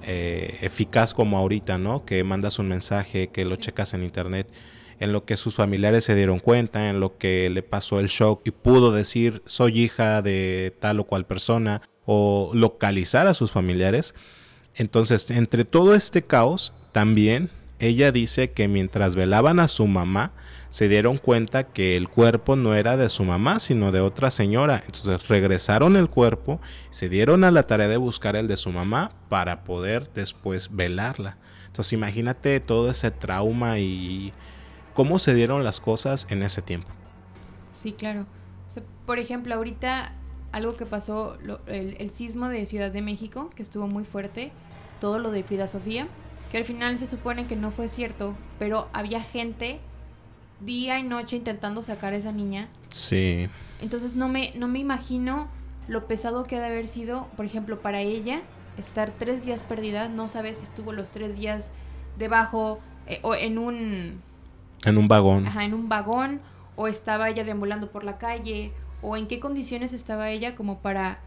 eh, 0.04 0.58
eficaz 0.62 1.14
como 1.14 1.38
ahorita, 1.38 1.78
¿no? 1.78 2.06
Que 2.06 2.24
mandas 2.24 2.60
un 2.60 2.68
mensaje, 2.68 3.30
que 3.30 3.46
lo 3.46 3.56
checas 3.56 3.94
en 3.94 4.04
internet, 4.04 4.48
en 5.00 5.12
lo 5.12 5.26
que 5.26 5.38
sus 5.38 5.56
familiares 5.56 6.06
se 6.06 6.16
dieron 6.16 6.40
cuenta, 6.40 6.90
en 6.90 7.00
lo 7.00 7.18
que 7.18 7.50
le 7.50 7.64
pasó 7.64 8.00
el 8.00 8.08
shock 8.08 8.42
y 8.46 8.52
pudo 8.52 8.92
decir 8.92 9.42
soy 9.46 9.80
hija 9.80 10.22
de 10.22 10.76
tal 10.80 11.00
o 11.00 11.06
cual 11.06 11.26
persona 11.26 11.82
o 12.06 12.52
localizar 12.54 13.28
a 13.28 13.34
sus 13.34 13.52
familiares. 13.52 14.16
Entonces, 14.76 15.30
entre 15.32 15.66
todo 15.66 15.96
este 15.96 16.22
caos, 16.22 16.74
también 16.92 17.50
ella 17.80 18.12
dice 18.12 18.52
que 18.52 18.68
mientras 18.68 19.16
velaban 19.16 19.60
a 19.60 19.68
su 19.68 19.88
mamá, 19.88 20.34
se 20.72 20.88
dieron 20.88 21.18
cuenta 21.18 21.66
que 21.66 21.98
el 21.98 22.08
cuerpo 22.08 22.56
no 22.56 22.76
era 22.76 22.96
de 22.96 23.10
su 23.10 23.26
mamá, 23.26 23.60
sino 23.60 23.92
de 23.92 24.00
otra 24.00 24.32
señora. 24.32 24.82
Entonces 24.86 25.28
regresaron 25.28 25.98
el 25.98 26.10
cuerpo, 26.10 26.62
se 26.90 27.10
dieron 27.10 27.44
a 27.44 27.52
la 27.52 27.64
tarea 27.64 27.90
de 27.90 27.98
buscar 27.98 28.38
el 28.38 28.48
de 28.48 28.56
su 28.56 28.72
mamá 28.72 29.12
para 29.28 29.66
poder 29.66 30.10
después 30.14 30.74
velarla. 30.74 31.38
Entonces 31.68 31.92
imagínate 31.92 32.58
todo 32.62 32.90
ese 32.90 33.12
trauma 33.12 33.80
y 33.80 34.32
cómo 34.94 35.20
se 35.20 35.34
dieron 35.34 35.66
las 35.66 35.82
cosas 35.82 36.26
en 36.30 36.42
ese 36.42 36.62
tiempo. 36.62 36.90
Sí, 37.74 37.92
claro. 37.92 38.26
por 39.06 39.20
ejemplo, 39.20 39.54
ahorita 39.54 40.14
algo 40.54 40.78
que 40.78 40.86
pasó, 40.86 41.38
el, 41.68 41.98
el 42.00 42.12
sismo 42.12 42.48
de 42.48 42.66
Ciudad 42.66 42.92
de 42.92 43.02
México, 43.02 43.50
que 43.54 43.62
estuvo 43.62 43.88
muy 43.88 44.06
fuerte, 44.06 44.54
todo 45.02 45.20
lo 45.20 45.32
de 45.32 45.44
Frida 45.44 45.68
Sofía, 45.68 46.08
que 46.50 46.60
al 46.60 46.64
final 46.64 46.98
se 46.98 47.08
supone 47.08 47.46
que 47.46 47.58
no 47.58 47.72
fue 47.72 47.90
cierto, 47.90 48.36
pero 48.58 48.88
había 48.94 49.22
gente 49.22 49.82
día 50.66 51.00
y 51.00 51.04
noche 51.04 51.36
intentando 51.36 51.84
sacar 51.84 52.14
a 52.14 52.18
esa 52.18 52.32
niña. 52.32 52.70
Sí. 52.90 53.50
Entonces 53.82 54.16
no 54.16 54.28
me, 54.28 54.54
no 54.56 54.68
me 54.68 54.80
imagino 54.80 55.48
lo 55.88 56.08
pesado 56.08 56.44
que 56.44 56.58
ha 56.58 56.60
de 56.60 56.68
haber 56.68 56.88
sido, 56.88 57.28
por 57.36 57.46
ejemplo, 57.46 57.82
para 57.82 58.02
ella, 58.02 58.42
estar 58.78 59.12
tres 59.12 59.44
días 59.46 59.64
perdida, 59.64 60.08
no 60.08 60.28
sabes 60.28 60.58
si 60.58 60.64
estuvo 60.66 60.94
los 60.94 61.12
tres 61.12 61.36
días 61.36 61.70
debajo 62.18 62.80
eh, 63.08 63.20
o 63.24 63.36
en 63.36 63.58
un... 63.58 64.22
En 64.86 64.98
un 64.98 65.08
vagón. 65.08 65.48
Ajá, 65.48 65.66
en 65.66 65.74
un 65.74 65.90
vagón, 65.90 66.42
o 66.76 66.88
estaba 66.88 67.30
ella 67.30 67.44
deambulando 67.44 67.92
por 67.92 68.04
la 68.04 68.18
calle, 68.18 68.72
o 69.02 69.18
en 69.18 69.28
qué 69.28 69.40
condiciones 69.40 69.94
estaba 69.94 70.30
ella 70.30 70.56
como 70.56 70.80
para, 70.80 71.20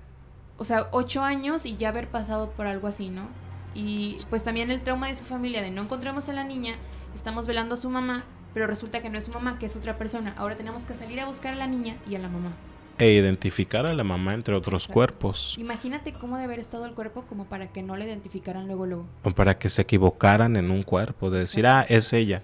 o 0.59 0.64
sea, 0.64 0.88
ocho 0.93 1.23
años 1.23 1.67
y 1.67 1.76
ya 1.76 1.91
haber 1.91 2.09
pasado 2.09 2.50
por 2.50 2.67
algo 2.67 2.88
así, 2.88 3.11
¿no? 3.11 3.29
Y 3.75 4.17
pues 4.31 4.45
también 4.45 4.71
el 4.71 4.83
trauma 4.83 5.09
de 5.09 5.17
su 5.17 5.25
familia, 5.25 5.62
de 5.62 5.71
no 5.71 5.83
encontramos 5.83 6.29
a 6.29 6.33
la 6.33 6.45
niña, 6.45 6.75
estamos 7.14 7.47
velando 7.47 7.75
a 7.75 7.79
su 7.79 7.91
mamá, 7.91 8.25
pero 8.54 8.68
resulta 8.68 9.02
que 9.02 9.11
no 9.11 9.18
es 9.18 9.25
su 9.25 9.32
mamá, 9.32 9.58
que 9.58 9.66
es 9.66 9.76
otra 9.76 9.99
persona. 9.99 10.32
Ahora 10.38 10.54
tenemos 10.54 10.84
que 10.84 10.94
salir 10.94 11.20
a 11.20 11.26
buscar 11.26 11.52
a 11.52 11.56
la 11.56 11.66
niña 11.66 11.96
y 12.08 12.14
a 12.14 12.20
la 12.20 12.28
mamá. 12.28 12.52
E 12.96 13.11
identificar 13.11 13.84
a 13.87 13.92
la 13.92 14.04
mamá 14.04 14.34
entre 14.34 14.54
otros 14.54 14.87
cuerpos. 14.87 15.56
Imagínate 15.58 16.12
cómo 16.12 16.37
debe 16.37 16.44
haber 16.44 16.61
estado 16.61 16.87
el 16.87 16.92
cuerpo 16.92 17.25
como 17.28 17.46
para 17.46 17.73
que 17.73 17.82
no 17.82 17.96
la 17.96 18.04
identificaran 18.04 18.68
luego 18.68 18.87
luego. 18.87 19.06
O 19.25 19.32
para 19.32 19.58
que 19.58 19.68
se 19.68 19.82
equivocaran 19.82 20.56
en 20.56 20.70
un 20.70 20.84
cuerpo, 20.84 21.28
de 21.30 21.40
decir, 21.40 21.66
ah, 21.66 21.84
es 21.88 22.12
ella. 22.12 22.42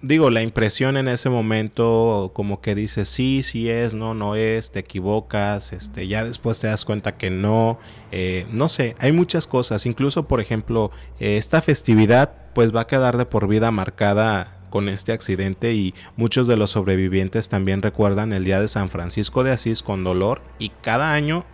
Digo, 0.00 0.30
la 0.30 0.42
impresión 0.42 0.96
en 0.96 1.08
ese 1.08 1.28
momento 1.28 2.30
como 2.32 2.60
que 2.60 2.76
dice 2.76 3.04
sí, 3.04 3.42
sí 3.42 3.68
es, 3.68 3.94
no, 3.94 4.14
no 4.14 4.36
es, 4.36 4.70
te 4.70 4.78
equivocas, 4.78 5.72
este, 5.72 6.06
ya 6.06 6.24
después 6.24 6.60
te 6.60 6.68
das 6.68 6.84
cuenta 6.84 7.16
que 7.16 7.30
no, 7.30 7.80
eh, 8.12 8.46
no 8.52 8.68
sé, 8.68 8.94
hay 9.00 9.10
muchas 9.10 9.48
cosas, 9.48 9.86
incluso 9.86 10.28
por 10.28 10.40
ejemplo, 10.40 10.92
eh, 11.18 11.36
esta 11.36 11.60
festividad 11.62 12.32
pues 12.54 12.74
va 12.74 12.82
a 12.82 12.86
quedar 12.86 13.16
de 13.16 13.26
por 13.26 13.48
vida 13.48 13.72
marcada 13.72 14.57
con 14.70 14.88
este 14.88 15.12
accidente 15.12 15.74
y 15.74 15.94
muchos 16.16 16.48
de 16.48 16.56
los 16.56 16.72
sobrevivientes 16.72 17.48
también 17.48 17.82
recuerdan 17.82 18.32
el 18.32 18.44
día 18.44 18.60
de 18.60 18.68
San 18.68 18.90
Francisco 18.90 19.44
de 19.44 19.52
Asís 19.52 19.82
con 19.82 20.04
dolor 20.04 20.42
y 20.58 20.70
cada 20.82 21.12
año 21.12 21.44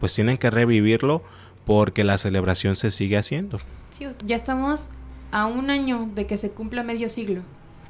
pues 0.00 0.14
tienen 0.14 0.38
que 0.38 0.50
revivirlo 0.50 1.22
porque 1.64 2.04
la 2.04 2.18
celebración 2.18 2.76
se 2.76 2.90
sigue 2.90 3.16
haciendo. 3.16 3.60
Sí, 3.90 4.06
ya 4.24 4.36
estamos 4.36 4.90
a 5.30 5.46
un 5.46 5.70
año 5.70 6.10
de 6.14 6.26
que 6.26 6.38
se 6.38 6.50
cumpla 6.50 6.82
medio 6.82 7.08
siglo. 7.08 7.42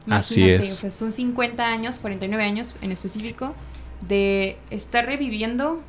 Así 0.09 0.49
es. 0.49 0.85
son 0.91 1.12
50 1.12 1.64
años, 1.64 1.99
49 2.00 2.45
años 2.45 2.75
en 2.83 2.93
específico, 2.93 3.55
de 4.00 4.57
estar 4.71 5.07
reviviendo 5.07 5.81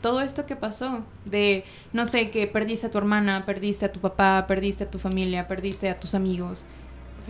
todo 0.00 0.20
esto 0.20 0.46
que 0.46 0.56
pasó. 0.56 1.04
De, 1.24 1.64
no 1.92 2.06
sé, 2.06 2.30
que 2.30 2.46
perdiste 2.46 2.86
a 2.86 2.90
tu 2.90 2.98
hermana, 2.98 3.44
perdiste 3.46 3.84
a 3.84 3.92
tu 3.92 4.00
papá, 4.00 4.44
perdiste 4.46 4.84
a 4.84 4.90
tu 4.90 4.98
familia, 4.98 5.48
perdiste 5.48 5.88
a 5.90 5.96
tus 5.96 6.14
amigos 6.14 6.64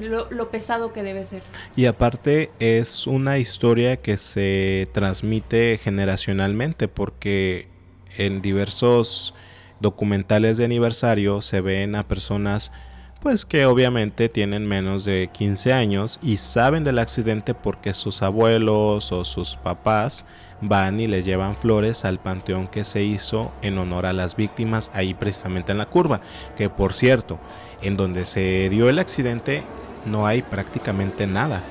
lo, 0.00 0.50
pesado 0.50 0.92
que 0.92 1.02
debe 1.02 1.24
ser. 1.26 1.42
Y 1.76 1.86
aparte 1.86 2.50
es 2.58 3.06
una 3.06 3.38
historia 3.38 3.96
que 3.96 4.16
se 4.16 4.88
transmite 4.92 5.78
generacionalmente 5.82 6.88
porque 6.88 7.68
en 8.16 8.42
diversos 8.42 9.34
documentales 9.80 10.58
de 10.58 10.64
aniversario 10.64 11.42
se 11.42 11.60
ven 11.60 11.94
a 11.94 12.06
personas 12.06 12.72
pues 13.20 13.44
que 13.44 13.66
obviamente 13.66 14.30
tienen 14.30 14.66
menos 14.66 15.04
de 15.04 15.28
15 15.32 15.74
años 15.74 16.18
y 16.22 16.38
saben 16.38 16.84
del 16.84 16.98
accidente 16.98 17.52
porque 17.52 17.92
sus 17.92 18.22
abuelos 18.22 19.12
o 19.12 19.24
sus 19.26 19.56
papás 19.56 20.24
van 20.62 21.00
y 21.00 21.06
les 21.06 21.24
llevan 21.24 21.56
flores 21.56 22.04
al 22.04 22.18
panteón 22.18 22.66
que 22.66 22.84
se 22.84 23.02
hizo 23.02 23.52
en 23.62 23.78
honor 23.78 24.06
a 24.06 24.12
las 24.12 24.36
víctimas 24.36 24.90
ahí 24.94 25.14
precisamente 25.14 25.72
en 25.72 25.78
la 25.78 25.86
curva, 25.86 26.20
que 26.56 26.70
por 26.70 26.94
cierto, 26.94 27.38
en 27.82 27.96
donde 27.96 28.26
se 28.26 28.68
dio 28.70 28.88
el 28.88 28.98
accidente 28.98 29.62
no 30.04 30.26
hay 30.26 30.42
prácticamente 30.42 31.26
nada. 31.26 31.62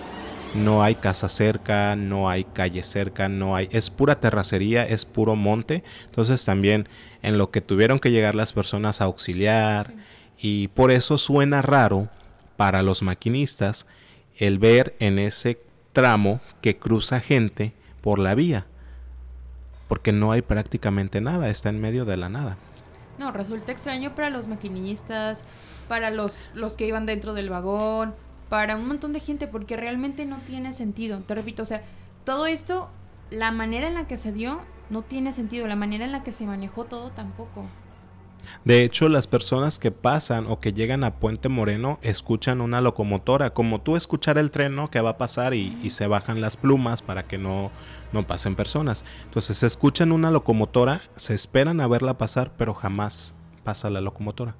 No 0.56 0.82
hay 0.82 0.96
casa 0.96 1.30
cerca, 1.30 1.96
no 1.96 2.28
hay 2.28 2.44
calle 2.44 2.82
cerca, 2.84 3.30
no 3.30 3.56
hay, 3.56 3.70
es 3.72 3.92
pura 3.92 4.20
terracería, 4.20 4.84
es 4.84 5.06
puro 5.06 5.36
monte. 5.36 5.84
Entonces 6.06 6.44
también 6.44 6.90
en 7.22 7.38
lo 7.38 7.52
que 7.52 7.62
tuvieron 7.62 8.00
que 8.00 8.12
llegar 8.12 8.34
las 8.34 8.54
personas 8.54 9.00
a 9.00 9.06
auxiliar 9.06 9.94
y 10.40 10.70
por 10.70 10.90
eso 10.90 11.20
suena 11.20 11.62
raro 11.62 12.10
para 12.58 12.82
los 12.82 13.04
maquinistas 13.04 13.86
el 14.38 14.58
ver 14.58 14.96
en 15.00 15.20
ese 15.20 15.62
tramo 15.94 16.42
que 16.62 16.78
cruza 16.78 17.20
gente 17.20 17.74
por 18.02 18.18
la 18.18 18.34
vía 18.34 18.66
porque 19.90 20.12
no 20.14 20.32
hay 20.32 20.44
prácticamente 20.44 21.20
nada, 21.20 21.50
está 21.50 21.70
en 21.70 21.82
medio 21.82 22.06
de 22.06 22.16
la 22.16 22.30
nada. 22.30 22.58
No, 23.18 23.32
resulta 23.32 23.72
extraño 23.74 24.14
para 24.16 24.30
los 24.30 24.48
maquinistas, 24.48 25.44
para 25.90 26.12
los, 26.12 26.48
los 26.54 26.78
que 26.78 26.88
iban 26.88 27.06
dentro 27.06 27.34
del 27.34 27.50
vagón, 27.50 28.16
para 28.48 28.78
un 28.78 28.88
montón 28.88 29.12
de 29.12 29.20
gente, 29.20 29.48
porque 29.48 29.76
realmente 29.76 30.26
no 30.26 30.38
tiene 30.46 30.72
sentido. 30.72 31.20
Te 31.20 31.36
repito, 31.36 31.64
o 31.64 31.66
sea, 31.66 31.84
todo 32.24 32.46
esto, 32.46 32.90
la 33.32 33.52
manera 33.52 33.88
en 33.88 33.96
la 33.96 34.08
que 34.08 34.16
se 34.16 34.32
dio, 34.32 34.62
no 34.90 35.02
tiene 35.02 35.34
sentido, 35.34 35.68
la 35.68 35.76
manera 35.76 36.06
en 36.06 36.14
la 36.14 36.24
que 36.24 36.32
se 36.32 36.46
manejó 36.46 36.86
todo 36.86 37.10
tampoco. 37.10 37.66
De 38.64 38.84
hecho, 38.84 39.10
las 39.10 39.28
personas 39.28 39.80
que 39.80 39.92
pasan 39.92 40.46
o 40.48 40.60
que 40.60 40.74
llegan 40.74 41.04
a 41.04 41.16
Puente 41.16 41.50
Moreno 41.50 42.00
escuchan 42.02 42.62
una 42.62 42.82
locomotora, 42.82 43.52
como 43.52 43.82
tú 43.82 43.96
escuchar 43.96 44.38
el 44.38 44.50
tren 44.50 44.76
¿no? 44.76 44.90
que 44.90 45.02
va 45.02 45.12
a 45.12 45.18
pasar 45.18 45.54
y, 45.54 45.78
y, 45.84 45.90
se 45.90 46.08
bajan 46.08 46.40
las 46.40 46.56
plumas 46.56 47.02
para 47.02 47.24
que 47.24 47.38
no, 47.38 47.70
no 48.14 48.26
pasen 48.26 48.56
personas. 48.56 49.06
Entonces 49.26 49.58
se 49.58 49.68
escuchan 49.68 50.12
una 50.12 50.32
locomotora, 50.32 51.02
se 51.16 51.36
esperan 51.36 51.82
a 51.82 51.88
verla 51.88 52.18
pasar, 52.18 52.52
pero 52.58 52.74
jamás 52.74 53.34
pasa 53.64 53.90
la 53.90 54.02
locomotora. 54.02 54.56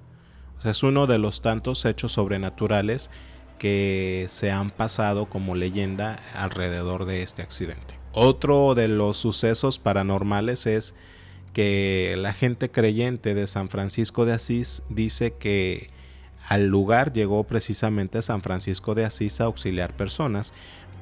Es 0.64 0.84
uno 0.84 1.08
de 1.08 1.18
los 1.18 1.42
tantos 1.42 1.86
hechos 1.86 2.12
sobrenaturales 2.12 3.10
que 3.58 4.26
se 4.30 4.52
han 4.52 4.72
pasado 4.72 5.28
como 5.28 5.56
leyenda 5.56 6.18
alrededor 6.34 7.06
de 7.06 7.24
este 7.24 7.42
accidente. 7.42 8.00
Otro 8.12 8.74
de 8.74 8.88
los 8.88 9.18
sucesos 9.18 9.80
paranormales 9.80 10.66
es 10.66 10.96
que 11.54 12.16
la 12.18 12.34
gente 12.34 12.70
creyente 12.72 13.34
de 13.36 13.48
San 13.48 13.70
Francisco 13.70 14.26
de 14.26 14.34
Asís 14.34 14.84
dice 14.90 15.34
que 15.34 15.90
al 16.48 16.68
lugar 16.68 17.14
llegó 17.14 17.44
precisamente 17.44 18.22
San 18.22 18.42
Francisco 18.42 18.96
de 18.96 19.06
Asís 19.06 19.40
a 19.40 19.46
auxiliar 19.46 19.96
personas, 19.96 20.54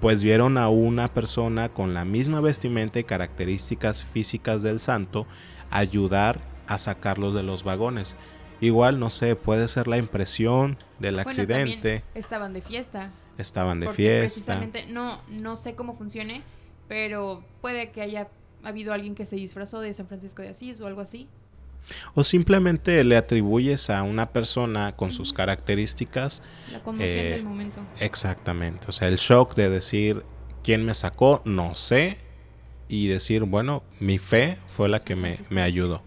pues 0.02 0.24
vieron 0.24 0.58
a 0.58 0.70
una 0.70 1.14
persona 1.14 1.70
con 1.70 1.94
la 1.94 2.06
misma 2.06 2.42
vestimenta 2.42 3.00
y 3.00 3.04
características 3.04 4.04
físicas 4.04 4.62
del 4.62 4.80
santo 4.80 5.26
ayudar 5.72 6.42
a 6.68 6.78
sacarlos 6.78 7.34
de 7.34 7.44
los 7.44 7.64
vagones. 7.64 8.18
Igual, 8.60 9.00
no 9.00 9.10
sé, 9.10 9.36
puede 9.36 9.68
ser 9.68 9.88
la 9.88 9.98
impresión 9.98 10.78
del 11.00 11.20
accidente. 11.20 12.04
Estaban 12.14 12.54
de 12.54 12.62
fiesta. 12.62 13.12
Estaban 13.38 13.80
de 13.80 13.90
fiesta. 13.90 14.58
Precisamente, 14.58 14.86
no, 14.88 15.22
no 15.30 15.58
sé 15.58 15.76
cómo 15.76 15.96
funcione, 15.96 16.42
pero 16.88 17.44
puede 17.62 17.92
que 17.92 18.02
haya 18.02 18.30
habido 18.64 18.94
alguien 18.94 19.16
que 19.16 19.26
se 19.26 19.36
disfrazó 19.36 19.80
de 19.80 19.94
San 19.94 20.08
Francisco 20.08 20.42
de 20.42 20.50
Asís 20.50 20.82
o 20.82 20.88
algo 20.88 21.02
así. 21.02 21.28
O 22.16 22.24
simplemente 22.24 23.04
le 23.04 23.16
atribuyes 23.16 23.90
a 23.90 24.04
una 24.04 24.32
persona 24.32 24.96
con 24.96 25.14
sus 25.14 25.32
características. 25.34 26.44
La 26.72 26.82
conmoción 26.82 27.30
del 27.30 27.44
momento. 27.44 27.82
Exactamente. 28.00 28.88
O 28.90 28.92
sea, 28.92 29.08
el 29.08 29.18
shock 29.18 29.56
de 29.56 29.70
decir 29.70 30.24
quién 30.64 30.84
me 30.84 30.94
sacó, 30.94 31.42
no 31.46 31.76
sé. 31.76 32.18
Y 32.90 33.08
decir, 33.08 33.44
bueno, 33.44 33.84
mi 34.00 34.18
fe 34.18 34.58
fue 34.68 34.90
la 34.90 35.00
que 35.00 35.16
me, 35.16 35.38
me 35.50 35.62
ayudó. 35.62 36.04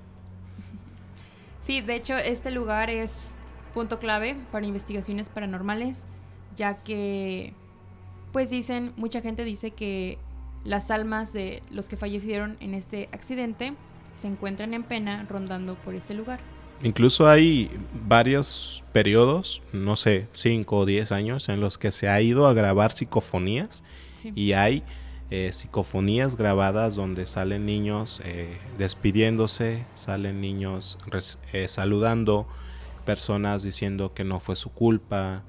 Sí, 1.61 1.81
de 1.81 1.97
hecho, 1.97 2.17
este 2.17 2.51
lugar 2.51 2.91
es 2.91 3.33
punto 3.75 3.99
clave 3.99 4.37
para 4.51 4.67
investigaciones 4.67 5.29
paranormales, 5.29 6.05
ya 6.57 6.83
que, 6.83 7.53
pues 8.33 8.51
dicen, 8.51 8.93
mucha 8.97 9.21
gente 9.21 9.45
dice 9.45 9.71
que 9.71 10.19
las 10.65 10.91
almas 10.91 11.33
de 11.33 11.63
los 11.71 11.89
que 11.89 11.97
fallecieron 11.97 12.57
en 12.61 12.75
este 12.75 13.09
accidente 13.13 13.73
se 14.15 14.27
encuentran 14.27 14.75
en 14.75 14.83
pena 14.83 15.27
rondando 15.29 15.75
por 15.75 15.95
este 15.95 16.15
lugar. 16.15 16.41
Incluso 16.83 17.29
hay 17.29 17.71
varios 18.07 18.85
periodos, 18.93 19.63
no 19.73 19.97
sé, 19.97 20.29
5 20.33 20.79
o 20.79 20.87
10 20.87 21.13
años, 21.13 21.49
en 21.51 21.61
los 21.61 21.77
que 21.77 21.91
se 21.91 22.09
ha 22.09 22.21
ido 22.23 22.47
a 22.47 22.55
grabar 22.55 22.93
psicofonías 22.93 23.85
y 24.35 24.53
hay 24.53 24.83
eh, 25.33 25.53
psicofonías 25.53 26.37
grabadas 26.37 26.97
donde 26.97 27.25
salen 27.25 27.65
niños 27.65 28.21
eh, 28.25 28.59
despidiéndose, 28.79 29.87
salen 29.95 30.41
niños 30.41 30.99
eh, 31.53 31.69
saludando, 31.69 32.49
personas 33.07 33.63
diciendo 33.63 34.13
que 34.13 34.25
no 34.25 34.41
fue 34.41 34.57
su 34.57 34.71
culpa, 34.71 35.45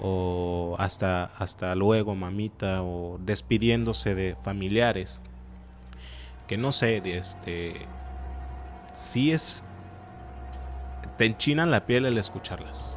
o 0.00 0.76
hasta, 0.78 1.24
hasta 1.24 1.74
luego 1.74 2.14
mamita, 2.14 2.82
o 2.82 3.18
despidiéndose 3.22 4.14
de 4.14 4.34
familiares. 4.42 5.20
Que 6.46 6.56
no 6.56 6.72
sé, 6.72 7.02
este, 7.04 7.74
si 8.94 9.32
es, 9.32 9.62
te 11.18 11.26
enchinan 11.26 11.70
la 11.70 11.84
piel 11.84 12.06
el 12.06 12.16
escucharlas. 12.16 12.96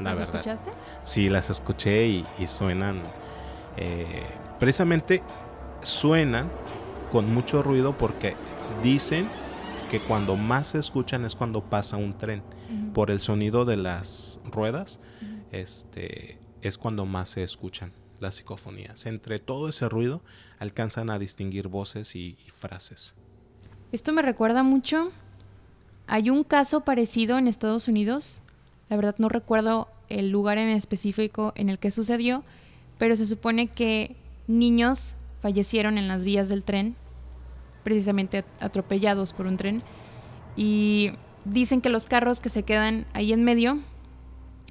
La 0.00 0.14
¿Las 0.16 0.28
escuchaste? 0.28 0.70
Sí, 1.04 1.28
las 1.28 1.50
escuché 1.50 2.08
y, 2.08 2.46
suenan, 2.48 3.00
precisamente 4.58 5.22
suenan 5.82 6.50
con 7.10 7.32
mucho 7.32 7.62
ruido 7.62 7.96
porque 7.96 8.34
dicen 8.82 9.28
que 9.90 10.00
cuando 10.00 10.36
más 10.36 10.68
se 10.68 10.78
escuchan 10.78 11.24
es 11.24 11.34
cuando 11.34 11.62
pasa 11.62 11.96
un 11.96 12.16
tren. 12.16 12.42
Por 12.94 13.10
el 13.10 13.20
sonido 13.20 13.64
de 13.66 13.76
las 13.76 14.40
ruedas, 14.50 15.00
este, 15.50 16.38
es 16.62 16.78
cuando 16.78 17.04
más 17.04 17.30
se 17.30 17.42
escuchan 17.42 17.92
las 18.20 18.36
psicofonías. 18.36 19.04
Entre 19.06 19.38
todo 19.38 19.68
ese 19.68 19.88
ruido 19.88 20.22
alcanzan 20.58 21.10
a 21.10 21.18
distinguir 21.18 21.68
voces 21.68 22.16
y, 22.16 22.36
y 22.46 22.50
frases. 22.50 23.14
Esto 23.92 24.12
me 24.12 24.22
recuerda 24.22 24.62
mucho. 24.62 25.10
Hay 26.06 26.30
un 26.30 26.44
caso 26.44 26.80
parecido 26.80 27.36
en 27.36 27.48
Estados 27.48 27.88
Unidos. 27.88 28.40
La 28.88 28.96
verdad 28.96 29.16
no 29.18 29.28
recuerdo 29.28 29.88
el 30.08 30.30
lugar 30.30 30.56
en 30.58 30.68
específico 30.68 31.52
en 31.56 31.68
el 31.68 31.78
que 31.78 31.90
sucedió, 31.90 32.44
pero 32.98 33.16
se 33.16 33.26
supone 33.26 33.68
que 33.68 34.16
niños 34.46 35.16
fallecieron 35.42 35.98
en 35.98 36.08
las 36.08 36.24
vías 36.24 36.48
del 36.48 36.62
tren, 36.62 36.94
precisamente 37.82 38.44
atropellados 38.60 39.32
por 39.32 39.46
un 39.46 39.56
tren. 39.56 39.82
Y 40.56 41.10
dicen 41.44 41.80
que 41.80 41.88
los 41.88 42.06
carros 42.06 42.40
que 42.40 42.48
se 42.48 42.62
quedan 42.62 43.04
ahí 43.12 43.32
en 43.32 43.42
medio 43.44 43.80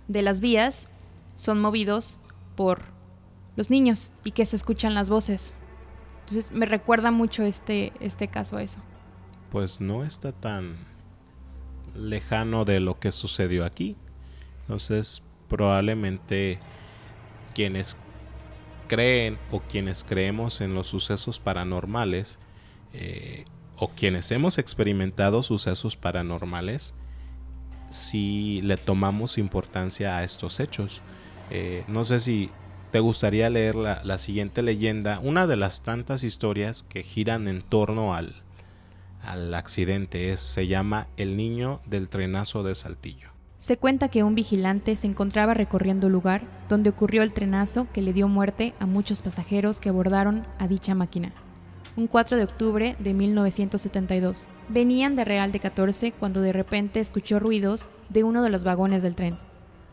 de 0.07 0.21
las 0.21 0.39
vías 0.39 0.88
son 1.36 1.60
movidos 1.60 2.19
por 2.55 2.84
los 3.57 3.69
niños 3.69 4.13
y 4.23 4.31
que 4.31 4.45
se 4.45 4.55
escuchan 4.55 4.93
las 4.93 5.10
voces. 5.10 5.55
Entonces 6.21 6.51
me 6.51 6.65
recuerda 6.65 7.12
mucho 7.12 7.43
este, 7.43 7.91
este 7.99 8.29
caso 8.29 8.57
a 8.57 8.63
eso. 8.63 8.79
Pues 9.49 9.81
no 9.81 10.05
está 10.05 10.31
tan 10.31 10.77
lejano 11.93 12.63
de 12.63 12.79
lo 12.79 12.97
que 12.99 13.12
sucedió 13.12 13.65
aquí. 13.65 13.97
Entonces 14.62 15.21
probablemente 15.49 16.60
quienes 17.53 17.97
creen 18.91 19.38
o 19.51 19.62
quienes 19.62 20.04
creemos 20.04 20.60
en 20.60 20.73
los 20.73 20.88
sucesos 20.88 21.39
paranormales 21.39 22.39
eh, 22.91 23.45
o 23.77 23.88
quienes 23.88 24.30
hemos 24.32 24.58
experimentado 24.58 25.43
sucesos 25.43 25.95
paranormales, 25.95 26.93
si 27.89 28.60
le 28.63 28.75
tomamos 28.75 29.38
importancia 29.38 30.17
a 30.17 30.25
estos 30.25 30.60
hechos. 30.60 31.01
Eh, 31.51 31.86
no 31.88 32.04
sé 32.04 32.19
si 32.19 32.49
te 32.91 32.99
gustaría 32.99 33.49
leer 33.49 33.75
la, 33.75 34.17
siguiente 34.17 34.62
leyenda, 34.62 35.21
una 35.23 35.47
de 35.47 35.56
las 35.56 35.84
tantas 35.84 36.25
historias 36.25 36.84
que 36.84 37.04
giran 37.04 37.47
en 37.47 37.62
torno 37.62 38.13
al, 38.13 38.36
al 39.23 39.54
accidente, 39.54 40.34
es, 40.34 40.41
se 40.41 40.67
llama 40.67 41.08
El 41.15 41.38
niño 41.38 41.80
del 41.86 42.10
trenazo 42.10 42.62
de 42.62 42.75
Saltillo. 42.75 43.31
Se 43.62 43.78
cuenta 43.78 44.08
que 44.08 44.24
un 44.24 44.34
vigilante 44.34 44.95
se 44.95 45.06
encontraba 45.06 45.54
recorriendo 45.54 46.08
el 46.08 46.13
lugar 46.13 46.41
donde 46.67 46.89
ocurrió 46.89 47.21
el 47.21 47.32
trenazo 47.32 47.86
que 47.93 48.02
le 48.02 48.12
dio 48.12 48.28
muerte 48.28 48.74
a 48.80 48.88
muchos 48.88 49.21
pasajeros 49.21 49.80
que 49.80 49.89
abordaron 49.89 50.47
a 50.58 50.67
dicha 50.67 50.95
máquina. 50.95 51.32
Un 51.95 52.08
4 52.08 52.38
de 52.38 52.43
octubre 52.43 52.95
de 52.97 53.13
1972. 53.13 54.47
Venían 54.69 55.15
de 55.15 55.26
Real 55.26 55.52
de 55.52 55.60
14 55.60 56.12
cuando 56.12 56.41
de 56.41 56.54
repente 56.54 57.00
escuchó 57.00 57.38
ruidos 57.38 57.88
de 58.10 58.24
uno 58.24 58.41
de 58.41 58.50
los 58.50 58.63
vagones 58.63 59.04
del 59.04 59.13
tren. 59.13 59.36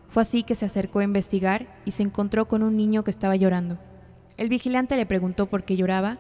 Fue 0.08 0.22
así 0.22 0.44
que 0.44 0.54
se 0.54 0.64
acercó 0.64 1.00
a 1.00 1.04
investigar 1.04 1.66
y 1.84 1.90
se 1.90 2.02
encontró 2.02 2.48
con 2.48 2.62
un 2.62 2.74
niño 2.74 3.04
que 3.04 3.10
estaba 3.10 3.36
llorando. 3.36 3.76
El 4.38 4.48
vigilante 4.48 4.96
le 4.96 5.04
preguntó 5.04 5.44
por 5.44 5.64
qué 5.64 5.76
lloraba, 5.76 6.16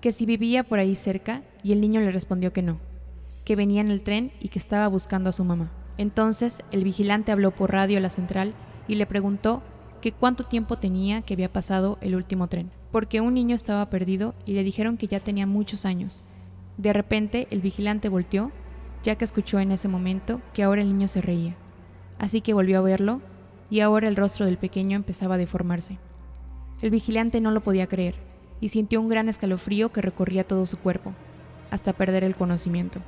que 0.00 0.12
si 0.12 0.24
vivía 0.24 0.62
por 0.62 0.78
ahí 0.78 0.94
cerca 0.94 1.42
y 1.64 1.72
el 1.72 1.80
niño 1.80 1.98
le 1.98 2.12
respondió 2.12 2.52
que 2.52 2.62
no, 2.62 2.78
que 3.44 3.56
venía 3.56 3.80
en 3.80 3.90
el 3.90 4.04
tren 4.04 4.30
y 4.38 4.50
que 4.50 4.60
estaba 4.60 4.86
buscando 4.86 5.30
a 5.30 5.32
su 5.32 5.42
mamá. 5.42 5.72
Entonces 6.02 6.64
el 6.72 6.82
vigilante 6.82 7.30
habló 7.30 7.52
por 7.52 7.70
radio 7.70 7.98
a 7.98 8.00
la 8.00 8.10
central 8.10 8.54
y 8.88 8.96
le 8.96 9.06
preguntó 9.06 9.62
que 10.00 10.10
cuánto 10.10 10.42
tiempo 10.42 10.76
tenía 10.76 11.22
que 11.22 11.34
había 11.34 11.52
pasado 11.52 11.96
el 12.00 12.16
último 12.16 12.48
tren, 12.48 12.72
porque 12.90 13.20
un 13.20 13.34
niño 13.34 13.54
estaba 13.54 13.88
perdido 13.88 14.34
y 14.44 14.54
le 14.54 14.64
dijeron 14.64 14.96
que 14.96 15.06
ya 15.06 15.20
tenía 15.20 15.46
muchos 15.46 15.86
años. 15.86 16.20
De 16.76 16.92
repente 16.92 17.46
el 17.52 17.60
vigilante 17.60 18.08
volteó, 18.08 18.50
ya 19.04 19.14
que 19.14 19.24
escuchó 19.24 19.60
en 19.60 19.70
ese 19.70 19.86
momento 19.86 20.40
que 20.52 20.64
ahora 20.64 20.82
el 20.82 20.88
niño 20.88 21.06
se 21.06 21.20
reía. 21.20 21.54
Así 22.18 22.40
que 22.40 22.52
volvió 22.52 22.80
a 22.80 22.82
verlo 22.82 23.20
y 23.70 23.78
ahora 23.78 24.08
el 24.08 24.16
rostro 24.16 24.44
del 24.44 24.58
pequeño 24.58 24.96
empezaba 24.96 25.36
a 25.36 25.38
deformarse. 25.38 25.98
El 26.80 26.90
vigilante 26.90 27.40
no 27.40 27.52
lo 27.52 27.60
podía 27.60 27.86
creer 27.86 28.16
y 28.60 28.70
sintió 28.70 29.00
un 29.00 29.08
gran 29.08 29.28
escalofrío 29.28 29.92
que 29.92 30.02
recorría 30.02 30.42
todo 30.42 30.66
su 30.66 30.78
cuerpo, 30.78 31.12
hasta 31.70 31.92
perder 31.92 32.24
el 32.24 32.34
conocimiento. 32.34 32.98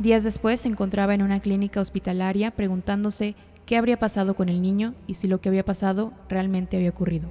Días 0.00 0.24
después 0.24 0.62
se 0.62 0.68
encontraba 0.68 1.14
en 1.14 1.20
una 1.20 1.40
clínica 1.40 1.78
hospitalaria 1.78 2.52
preguntándose 2.52 3.34
qué 3.66 3.76
habría 3.76 3.98
pasado 3.98 4.34
con 4.34 4.48
el 4.48 4.62
niño 4.62 4.94
y 5.06 5.14
si 5.14 5.28
lo 5.28 5.42
que 5.42 5.50
había 5.50 5.62
pasado 5.62 6.14
realmente 6.26 6.78
había 6.78 6.88
ocurrido. 6.88 7.28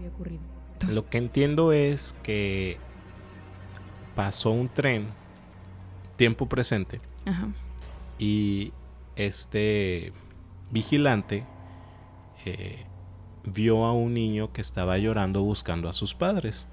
Lo 0.87 1.09
que 1.09 1.17
entiendo 1.17 1.73
es 1.73 2.15
que 2.21 2.77
pasó 4.15 4.51
un 4.51 4.69
tren 4.69 5.07
tiempo 6.15 6.47
presente 6.47 7.01
y 8.19 8.71
este 9.15 10.13
vigilante 10.69 11.45
eh, 12.45 12.85
vio 13.45 13.83
a 13.85 13.93
un 13.93 14.13
niño 14.13 14.53
que 14.53 14.61
estaba 14.61 14.99
llorando 14.99 15.41
buscando 15.41 15.89
a 15.89 15.93
sus 15.93 16.13
padres. 16.13 16.67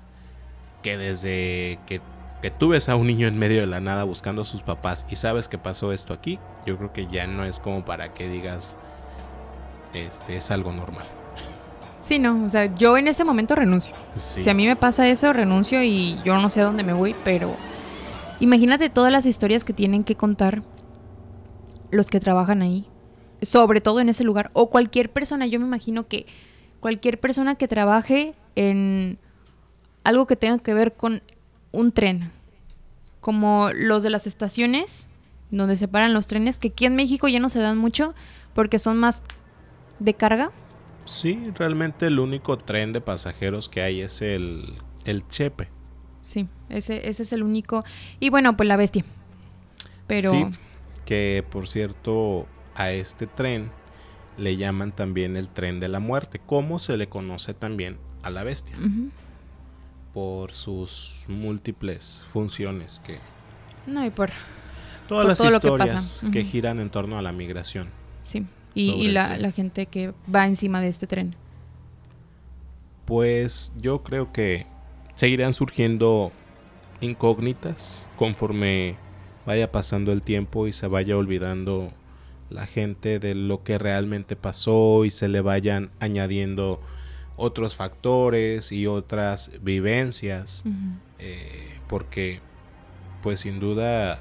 Que 0.82 0.98
desde 0.98 1.78
que, 1.86 2.02
que 2.46 2.52
tú 2.52 2.68
ves 2.68 2.88
a 2.88 2.94
un 2.94 3.08
niño 3.08 3.26
en 3.26 3.36
medio 3.36 3.60
de 3.60 3.66
la 3.66 3.80
nada 3.80 4.04
buscando 4.04 4.42
a 4.42 4.44
sus 4.44 4.62
papás 4.62 5.04
y 5.10 5.16
sabes 5.16 5.48
que 5.48 5.58
pasó 5.58 5.92
esto 5.92 6.14
aquí, 6.14 6.38
yo 6.64 6.76
creo 6.76 6.92
que 6.92 7.08
ya 7.08 7.26
no 7.26 7.44
es 7.44 7.58
como 7.58 7.84
para 7.84 8.14
que 8.14 8.28
digas, 8.28 8.76
este 9.92 10.36
es 10.36 10.52
algo 10.52 10.70
normal. 10.72 11.04
Sí, 11.98 12.20
no, 12.20 12.44
o 12.44 12.48
sea, 12.48 12.72
yo 12.76 12.98
en 12.98 13.08
ese 13.08 13.24
momento 13.24 13.56
renuncio. 13.56 13.96
Si 14.14 14.48
a 14.48 14.54
mí 14.54 14.64
me 14.64 14.76
pasa 14.76 15.08
eso, 15.08 15.32
renuncio 15.32 15.82
y 15.82 16.20
yo 16.24 16.40
no 16.40 16.48
sé 16.48 16.60
a 16.60 16.66
dónde 16.66 16.84
me 16.84 16.92
voy, 16.92 17.16
pero 17.24 17.52
imagínate 18.38 18.90
todas 18.90 19.10
las 19.10 19.26
historias 19.26 19.64
que 19.64 19.72
tienen 19.72 20.04
que 20.04 20.14
contar 20.14 20.62
los 21.90 22.06
que 22.06 22.20
trabajan 22.20 22.62
ahí, 22.62 22.86
sobre 23.42 23.80
todo 23.80 23.98
en 23.98 24.08
ese 24.08 24.22
lugar, 24.22 24.52
o 24.52 24.70
cualquier 24.70 25.10
persona, 25.10 25.48
yo 25.48 25.58
me 25.58 25.66
imagino 25.66 26.06
que 26.06 26.26
cualquier 26.78 27.18
persona 27.18 27.56
que 27.56 27.66
trabaje 27.66 28.34
en 28.54 29.18
algo 30.04 30.28
que 30.28 30.36
tenga 30.36 30.58
que 30.58 30.74
ver 30.74 30.92
con 30.92 31.22
un 31.72 31.90
tren, 31.90 32.35
como 33.26 33.70
los 33.74 34.04
de 34.04 34.10
las 34.10 34.28
estaciones, 34.28 35.08
donde 35.50 35.74
se 35.74 35.88
paran 35.88 36.14
los 36.14 36.28
trenes, 36.28 36.58
que 36.58 36.68
aquí 36.68 36.86
en 36.86 36.94
México 36.94 37.26
ya 37.26 37.40
no 37.40 37.48
se 37.48 37.58
dan 37.58 37.76
mucho 37.76 38.14
porque 38.54 38.78
son 38.78 38.98
más 38.98 39.24
de 39.98 40.14
carga. 40.14 40.52
Sí, 41.06 41.50
realmente 41.56 42.06
el 42.06 42.20
único 42.20 42.56
tren 42.56 42.92
de 42.92 43.00
pasajeros 43.00 43.68
que 43.68 43.82
hay 43.82 44.00
es 44.00 44.22
el, 44.22 44.74
el 45.06 45.26
Chepe. 45.26 45.68
Sí, 46.20 46.46
ese, 46.68 47.08
ese 47.08 47.24
es 47.24 47.32
el 47.32 47.42
único. 47.42 47.84
Y 48.20 48.30
bueno, 48.30 48.56
pues 48.56 48.68
la 48.68 48.76
bestia. 48.76 49.04
Pero... 50.06 50.30
Sí, 50.30 50.46
que 51.04 51.44
por 51.50 51.66
cierto, 51.66 52.46
a 52.76 52.92
este 52.92 53.26
tren 53.26 53.72
le 54.38 54.56
llaman 54.56 54.94
también 54.94 55.36
el 55.36 55.48
tren 55.48 55.80
de 55.80 55.88
la 55.88 55.98
muerte, 55.98 56.40
como 56.46 56.78
se 56.78 56.96
le 56.96 57.08
conoce 57.08 57.54
también 57.54 57.98
a 58.22 58.30
la 58.30 58.44
bestia, 58.44 58.76
por 60.16 60.52
sus 60.52 61.26
múltiples 61.28 62.24
funciones 62.32 63.02
que... 63.04 63.18
No, 63.86 64.02
y 64.02 64.08
por... 64.08 64.30
Todas 65.10 65.26
las 65.26 65.38
historias 65.38 66.22
que, 66.32 66.42
giran 66.42 66.80
en 66.80 66.88
torno 66.88 67.18
a 67.18 67.22
la 67.22 67.32
migración. 67.32 67.88
Sí, 68.22 68.46
y, 68.72 69.08
la, 69.08 69.36
la 69.36 69.52
gente 69.52 69.84
que 69.84 70.14
va 70.34 70.46
encima 70.46 70.80
de 70.80 70.88
este 70.88 71.06
tren. 71.06 71.36
Pues 73.04 73.74
yo 73.76 74.02
creo 74.04 74.32
que 74.32 74.64
seguirán 75.16 75.52
surgiendo 75.52 76.32
incógnitas 77.02 78.06
conforme 78.16 78.96
vaya 79.44 79.70
pasando 79.70 80.12
el 80.12 80.22
tiempo 80.22 80.66
y 80.66 80.72
se 80.72 80.86
vaya 80.86 81.18
olvidando 81.18 81.92
la 82.48 82.64
gente 82.64 83.18
de 83.18 83.34
lo 83.34 83.62
que 83.62 83.76
realmente 83.76 84.34
pasó 84.34 85.04
y 85.04 85.10
se 85.10 85.28
le 85.28 85.42
vayan 85.42 85.90
añadiendo 86.00 86.80
otros 87.36 87.76
factores 87.76 88.72
y 88.72 88.86
otras 88.86 89.50
vivencias 89.62 90.64
eh, 91.18 91.78
porque 91.88 92.40
pues 93.22 93.40
sin 93.40 93.60
duda 93.60 94.20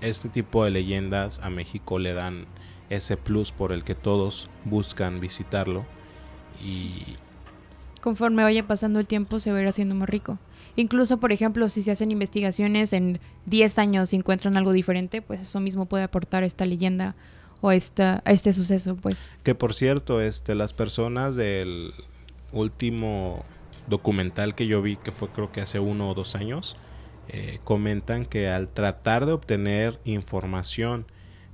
este 0.00 0.28
tipo 0.28 0.64
de 0.64 0.70
leyendas 0.70 1.38
a 1.40 1.50
México 1.50 1.98
le 1.98 2.12
dan 2.12 2.46
ese 2.90 3.16
plus 3.16 3.52
por 3.52 3.72
el 3.72 3.84
que 3.84 3.94
todos 3.94 4.48
buscan 4.64 5.20
visitarlo 5.20 5.84
y 6.62 7.04
conforme 8.00 8.42
vaya 8.42 8.66
pasando 8.66 9.00
el 9.00 9.06
tiempo 9.06 9.40
se 9.40 9.52
va 9.52 9.58
a 9.58 9.62
ir 9.62 9.68
haciendo 9.68 9.94
más 9.94 10.08
rico. 10.08 10.38
Incluso, 10.74 11.18
por 11.18 11.32
ejemplo, 11.32 11.68
si 11.68 11.82
se 11.82 11.90
hacen 11.90 12.10
investigaciones 12.10 12.92
en 12.92 13.20
10 13.46 13.78
años 13.78 14.12
y 14.12 14.16
encuentran 14.16 14.56
algo 14.56 14.72
diferente, 14.72 15.20
pues 15.20 15.42
eso 15.42 15.60
mismo 15.60 15.86
puede 15.86 16.04
aportar 16.04 16.44
esta 16.44 16.64
leyenda 16.64 17.14
o 17.62 17.72
esta, 17.72 18.22
a 18.26 18.32
este 18.32 18.52
suceso, 18.52 18.96
pues. 18.96 19.30
Que 19.44 19.54
por 19.54 19.72
cierto, 19.72 20.20
este, 20.20 20.54
las 20.54 20.74
personas 20.74 21.36
del 21.36 21.94
último 22.52 23.44
documental 23.86 24.54
que 24.54 24.66
yo 24.66 24.82
vi, 24.82 24.96
que 24.96 25.12
fue 25.12 25.28
creo 25.28 25.50
que 25.52 25.62
hace 25.62 25.78
uno 25.78 26.10
o 26.10 26.14
dos 26.14 26.34
años, 26.34 26.76
eh, 27.28 27.60
comentan 27.64 28.26
que 28.26 28.48
al 28.50 28.68
tratar 28.68 29.26
de 29.26 29.32
obtener 29.32 30.00
información 30.04 31.06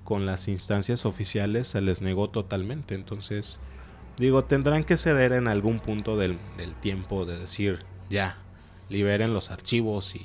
con 0.03 0.25
las 0.25 0.49
instancias 0.49 1.05
oficiales 1.05 1.69
se 1.69 1.83
les 1.83 2.01
negó 2.01 2.29
totalmente. 2.29 2.95
Entonces, 2.95 3.61
digo, 4.17 4.45
tendrán 4.45 4.85
que 4.85 4.97
ceder 4.97 5.33
en 5.33 5.47
algún 5.47 5.79
punto 5.79 6.17
del, 6.17 6.39
del 6.57 6.75
tiempo 6.75 7.27
de 7.27 7.39
decir, 7.39 7.85
ya, 8.09 8.39
liberen 8.89 9.35
los 9.35 9.51
archivos 9.51 10.15
y 10.15 10.25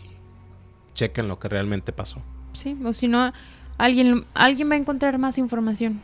chequen 0.93 1.27
lo 1.27 1.39
que 1.39 1.49
realmente 1.49 1.91
pasó. 1.91 2.23
Sí, 2.53 2.77
o 2.85 2.93
si 2.93 3.09
no, 3.09 3.33
alguien, 3.77 4.25
alguien 4.33 4.69
va 4.69 4.73
a 4.73 4.77
encontrar 4.77 5.17
más 5.17 5.37
información. 5.37 6.01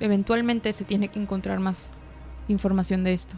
Eventualmente 0.00 0.72
se 0.72 0.84
tiene 0.84 1.08
que 1.08 1.20
encontrar 1.20 1.58
más 1.58 1.92
información 2.48 3.04
de 3.04 3.14
esto. 3.14 3.36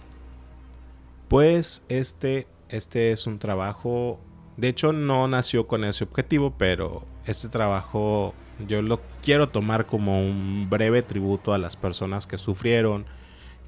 Pues 1.29 1.83
este, 1.89 2.47
este 2.69 3.13
es 3.13 3.27
un 3.27 3.39
trabajo, 3.39 4.19
de 4.57 4.69
hecho 4.69 4.93
no 4.93 5.29
nació 5.29 5.67
con 5.67 5.85
ese 5.85 6.05
objetivo, 6.05 6.55
pero 6.59 7.05
este 7.25 7.49
trabajo 7.49 8.35
yo 8.67 8.83
lo 8.83 9.01
quiero 9.23 9.49
tomar 9.49 9.87
como 9.87 10.21
un 10.21 10.69
breve 10.69 11.03
tributo 11.03 11.55
a 11.55 11.59
las 11.59 11.77
personas 11.77 12.27
que 12.27 12.39
sufrieron, 12.39 13.07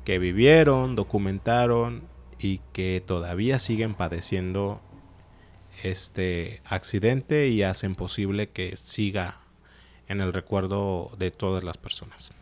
que 0.04 0.18
vivieron, 0.18 0.96
documentaron 0.96 2.02
y 2.38 2.60
que 2.72 3.02
todavía 3.06 3.58
siguen 3.58 3.94
padeciendo 3.94 4.80
este 5.82 6.60
accidente 6.64 7.48
y 7.48 7.62
hacen 7.62 7.94
posible 7.94 8.50
que 8.50 8.76
siga 8.76 9.41
en 10.12 10.20
el 10.20 10.32
recuerdo 10.32 11.10
de 11.18 11.30
todas 11.30 11.64
las 11.64 11.78
personas. 11.78 12.32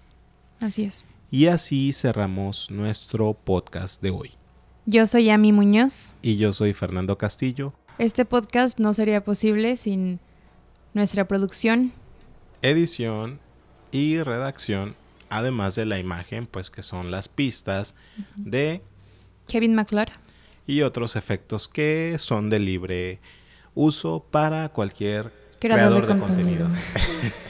Así 0.61 0.83
es. 0.85 1.05
Y 1.31 1.47
así 1.47 1.93
cerramos 1.93 2.71
nuestro 2.71 3.33
podcast 3.33 4.03
de 4.03 4.11
hoy. 4.11 4.33
Yo 4.87 5.07
soy 5.07 5.31
Ami 5.31 5.53
Muñoz. 5.53 6.13
Y 6.21 6.37
yo 6.37 6.53
soy 6.53 6.75
Fernando 6.75 7.17
Castillo. 7.17 7.73
Este 7.99 8.25
podcast 8.25 8.81
no 8.81 8.93
sería 8.93 9.23
posible 9.23 9.77
sin 9.77 10.19
nuestra 10.95 11.29
producción, 11.29 11.93
edición 12.63 13.39
y 13.93 14.21
redacción, 14.21 14.97
además 15.29 15.77
de 15.77 15.87
la 15.87 15.99
imagen, 15.99 16.47
pues 16.47 16.71
que 16.71 16.83
son 16.83 17.13
las 17.13 17.29
pistas 17.29 17.95
de 18.35 18.83
Kevin 19.47 19.75
McClure. 19.75 20.13
Y 20.67 20.83
otros 20.83 21.15
efectos 21.15 21.69
que 21.69 22.17
son 22.19 22.51
de 22.51 22.59
libre 22.59 23.21
uso 23.75 24.25
para 24.29 24.71
cualquier 24.71 25.33
creador, 25.61 26.07
de, 26.07 26.19
contenidos. 26.19 26.75